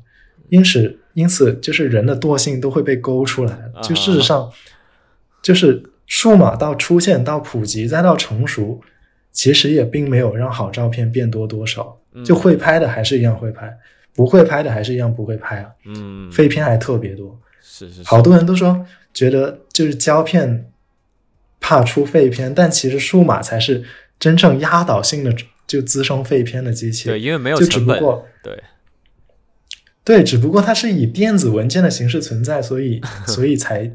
[0.49, 3.71] 因此因此就是人的惰性都会被勾出来。
[3.83, 4.51] 就事实上，
[5.43, 8.81] 就是数码到出现到普及再到成熟，
[9.31, 13.73] 其实也并没有让好照片变多多少，嗯就会拍的还是一样会拍，
[14.15, 15.71] 不会拍的还是一样不会拍啊。
[15.87, 17.39] 嗯，废片还特别多，
[17.89, 20.71] 是是是好多人都说觉得就是胶片
[21.61, 23.85] 怕出废片，但其实数码才是
[24.19, 25.35] 真正压倒性的
[25.67, 27.09] 就滋生废片的机器。
[27.09, 28.63] 对，因为没有就只成本，不过对，
[30.05, 33.91] 对，只不过它是以电子文件的形式存在，所以 所以才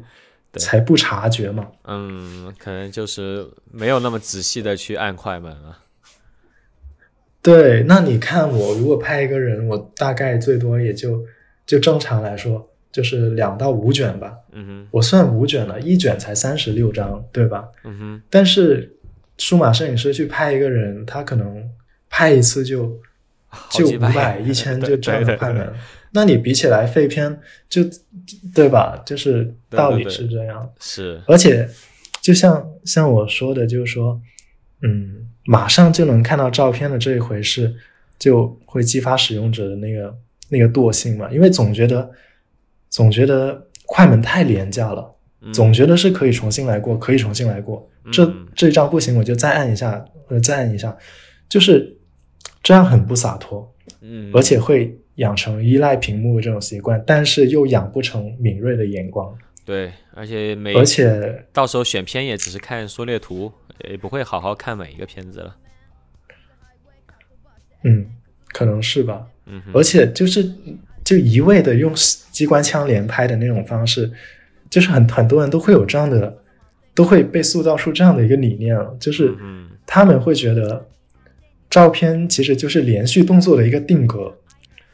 [0.54, 1.68] 才不察觉嘛。
[1.84, 5.78] 嗯，可能就是没有那么仔细的去按快门了。
[7.40, 11.24] 对，那你看我如果拍一个人，我大概最多也就
[11.64, 17.68] 就正常来说就是两到五卷吧，嗯哼，我算五卷了，一卷才三十六张，对吧？
[17.84, 18.96] 嗯哼，但是
[19.36, 21.62] 数码摄影师去拍一个人，他可能
[22.08, 22.98] 拍一次就
[23.70, 25.72] 就五百、 一千对就这样的快门。
[26.12, 27.82] 那你比起来废片就
[28.54, 29.02] 对吧？
[29.04, 30.68] 就是道理是这样。
[30.80, 31.68] 是，而且
[32.22, 34.18] 就像像我说的，就是说，
[34.82, 37.74] 嗯，马上就能看到照片的这一回事，
[38.18, 40.16] 就会激发使用者的那个
[40.48, 42.10] 那个惰性嘛，因为总觉得
[42.88, 45.14] 总觉得快门太廉价了。
[45.40, 47.88] 嗯总觉得是可以重新来过，可以重新来过。
[48.10, 50.94] 这嗯这一张不行，我就再按一下，呃，再按一下，
[51.48, 51.96] 就是
[52.60, 59.32] 这样很不洒脱，嗯，而且会养成依赖屏幕这种习惯，但是又养不成敏锐的眼光，
[59.64, 63.52] 对，而且每而且到时候选片也只是看缩略图，
[63.88, 65.56] 也不会好好看每一个片子了。
[67.84, 68.10] 嗯，
[68.48, 69.24] 可能是吧。
[69.46, 70.42] 嗯，而且就是
[71.08, 71.90] 就一味的用
[72.30, 74.12] 机关枪连拍的那种方式，
[74.68, 76.36] 就是很很多人都会有这样的，
[76.94, 79.70] 都会被塑造出这样的一个理念了，就是嗯。
[79.86, 80.86] 他们会觉得
[81.70, 84.36] 照片其实就是连续动作的一个定格，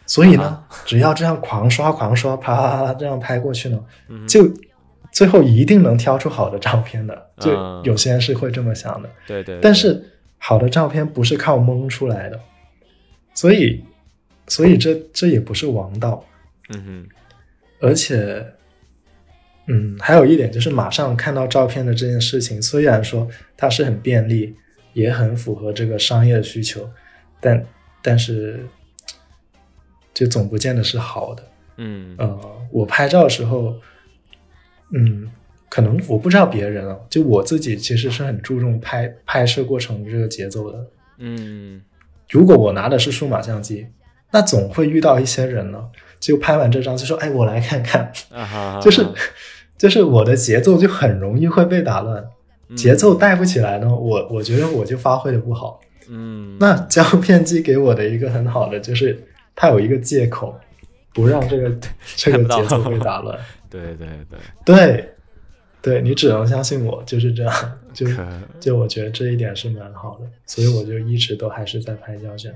[0.07, 0.69] 所以呢，啊。
[0.85, 3.85] 只要这样狂刷狂刷，啪啪啪这样拍过去呢，
[4.29, 4.49] 就
[5.11, 7.27] 最后一定能挑出好的照片的。
[7.41, 9.61] 就嗯有些人是会这么想的，对对，对。
[9.61, 10.01] 但是
[10.39, 12.39] 好的照片不是靠蒙出来的，
[13.35, 13.83] 所以
[14.47, 16.25] 所以这这也不是王道。
[16.71, 17.09] 嗯哼，
[17.81, 18.45] 而且，
[19.67, 24.55] 嗯，还有一点就是马上看到照片的这件事情，虽然说它是很便利，
[24.93, 26.89] 也很符合这个商业需求，
[27.41, 27.67] 但
[28.01, 28.65] 但是
[30.15, 31.43] 就总不见得是好的。
[31.77, 33.75] 嗯呃，我拍照的时候，
[34.93, 35.31] 嗯，
[35.69, 40.87] 可能我不知道别人啊，就我自己其实是很注重拍拍摄过程这个节奏的。
[41.19, 41.83] 嗯
[42.31, 43.87] 如果我拿的是数码相机，
[44.35, 45.79] 那总会遇到一些人呢，
[46.19, 49.07] 就拍完这张就说：“哎，我来看看。”啊哈， 就是
[49.79, 52.21] 就是我的节奏就很容易会被打乱，
[52.69, 55.81] 嗯节奏带不起来呢，我我觉得我就发挥的不好。
[56.09, 59.17] 嗯，那胶片机给我的一个很好的就是
[59.55, 60.53] 它有一个借口，
[61.15, 61.73] 不让这个
[62.17, 63.39] 这个节奏被打乱。
[63.71, 64.09] 对对
[64.65, 65.15] 对，对，
[65.81, 67.73] 对你只能相信我，就是这样。
[67.93, 68.05] 就
[68.59, 72.53] 就我觉得这一点是蛮好的，所以我就一直都还是在拍胶卷。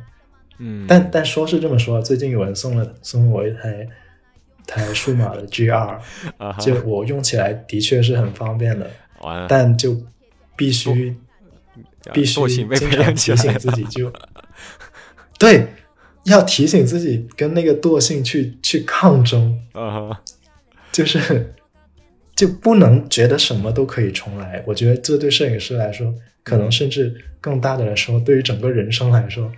[0.59, 3.89] 嗯，但但说是这么说，最近有人送了送我一台
[4.67, 5.99] 台数码的 GR，
[6.37, 8.91] 啊就我用起来的确是很方便的，
[9.49, 9.97] 但就
[10.57, 11.17] 必须
[12.13, 12.41] 必须
[12.75, 14.13] 经常提醒自己就，
[15.39, 15.67] 对，
[16.25, 20.23] 要提醒自己跟那个惰性去去抗争，啊哈，
[20.91, 21.55] 就是
[22.35, 24.63] 就不能觉得什么都可以重来。
[24.67, 29.51] 我觉得这对摄影师来说，可能甚至更大的来说，对于整个人生来说，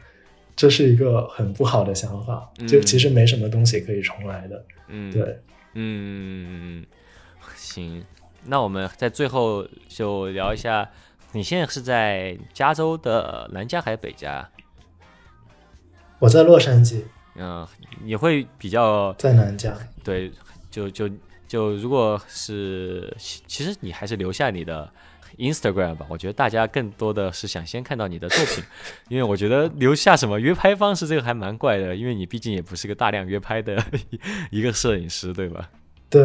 [0.60, 2.52] 这是一个很不好的想法。
[2.68, 4.62] 就嗯其实没什么东西可以重来的。
[4.88, 5.40] 嗯，对，
[5.72, 6.84] 嗯，
[7.56, 8.04] 行，
[8.44, 10.90] 那我们在最后就聊一下，
[11.32, 14.46] 你现在是在加州的南加还是北加？
[16.18, 17.04] 我在洛杉矶，
[17.36, 17.66] 嗯，
[18.04, 19.74] 你会比较在南加。
[20.04, 20.30] 对，
[20.70, 21.08] 就就
[21.48, 24.92] 就如果是，其其实你还是留下你的
[25.40, 26.06] Instagram 吧。
[26.08, 28.62] 我觉得大家更多的是想先看到你的作品，
[29.08, 33.82] 因为我觉得留下什么约拍方式这个还蛮怪的，因为你毕竟也不是个大量约拍的
[34.50, 35.68] 一个摄影师，对吧？
[36.10, 36.20] 对，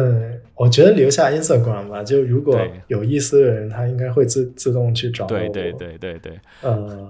[0.56, 5.28] 我觉得留下 Instagram 吧，就如果有意思的人，他应该会自自动去找我。
[5.28, 7.08] 对对对对对，呃，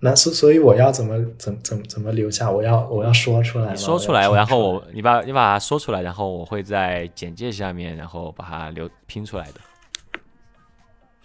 [0.00, 2.50] 那所所以我要怎么怎怎么怎么留下？
[2.50, 9.60] 我要我要说出来，你说出来，然后我你把你把它说出来，然后我会在简介下面，然后把它留拼出来的。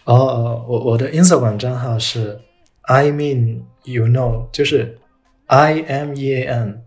[0.06, 2.40] 哦哦，我我的 Instagram 账号是
[2.84, 4.98] I mean you know，就是
[5.48, 6.84] I M E A N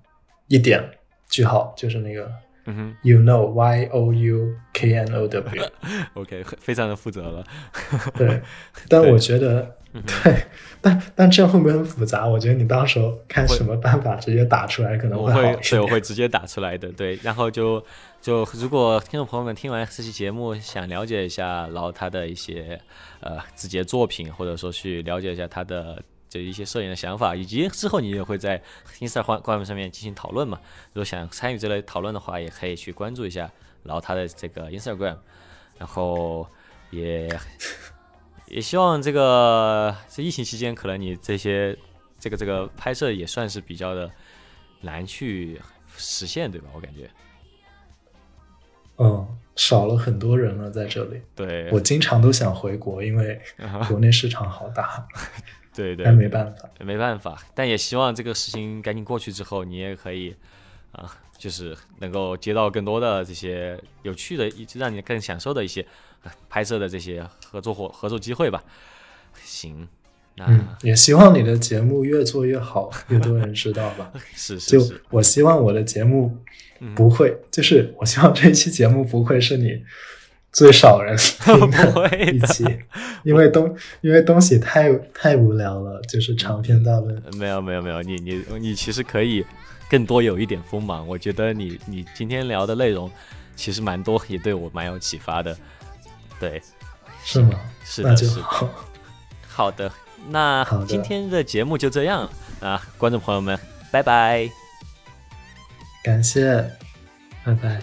[0.46, 0.82] 一点
[1.28, 2.30] 句号，就是那个
[2.66, 5.62] 嗯哼 you know Y O U K N O W。
[6.14, 7.44] ，OK，非常的负责了。
[8.16, 8.40] 对，
[8.88, 10.45] 但我觉得嗯对，
[10.82, 12.26] 但但这样会不会很复杂？
[12.26, 15.59] 我觉得你到时候看什么办法直接打出来可能我会，好一点。
[15.62, 17.18] 对，我会直接打出来的，对。
[17.22, 17.82] 然后就
[18.20, 22.78] 就如果听众朋友们听完这期节目，想了解一下，然后他的一些
[23.20, 28.61] 呃自己的作品，或者说去了解一下他的就一些摄影的想法，以及之后你也会在
[29.01, 30.61] Instagram 上面进行讨论嘛。
[30.93, 33.51] 如果想参与这类讨论的话，也可以去关注一下，
[33.84, 35.16] 然后他的这个 Instagram，
[35.78, 36.47] 然后
[36.91, 37.26] 也
[38.51, 41.76] 也希望这个这疫情期间，可能你这些
[42.18, 44.11] 这个这个拍摄也算是比较的
[44.80, 45.61] 难去
[45.96, 46.68] 实现，对吧？
[46.74, 47.11] 我感觉，
[48.96, 49.26] 嗯，
[49.57, 51.20] 少了很多人了在这里。
[51.34, 53.40] 对，我经常都想回国，因为
[53.88, 55.07] 国内市场好大，
[55.74, 56.68] 对对但没办法。
[56.80, 60.34] 没办法，但也希望这个事情赶紧过去之后，你也可以
[60.92, 65.80] 啊、就是能够接到更多的这些有趣的，一让你更享受的一些
[66.24, 68.62] 呃拍摄的这些合作伙合作机会吧。
[69.45, 69.86] 行，
[70.36, 74.12] 那、嗯，也希望你的节目越做越好， 越多人知道吧。
[74.34, 76.36] 是是，就是我希望我的节目
[76.80, 79.80] 嗯不会，就是我希望这一期节目不会是你
[80.51, 82.64] 最少人 听的一期，
[83.22, 87.22] 因为东因为东西太太无聊了，就是长篇大论。
[87.36, 89.45] 没有没有没有，你你你其实可以
[89.89, 91.07] 更多有一点锋芒。
[91.07, 93.11] 我觉得你你今天聊的内容
[93.57, 95.57] 其实蛮多，也对我蛮有启发的。
[96.39, 96.62] 对，
[97.24, 97.59] 是吗？
[97.84, 98.45] 是的，是的。
[99.49, 99.91] 好的，
[100.28, 102.28] 那今天的节目就这样
[102.61, 103.59] 啊，观众朋友们，
[103.91, 104.49] 拜拜。
[106.05, 106.70] 感谢，
[107.45, 107.82] 拜拜。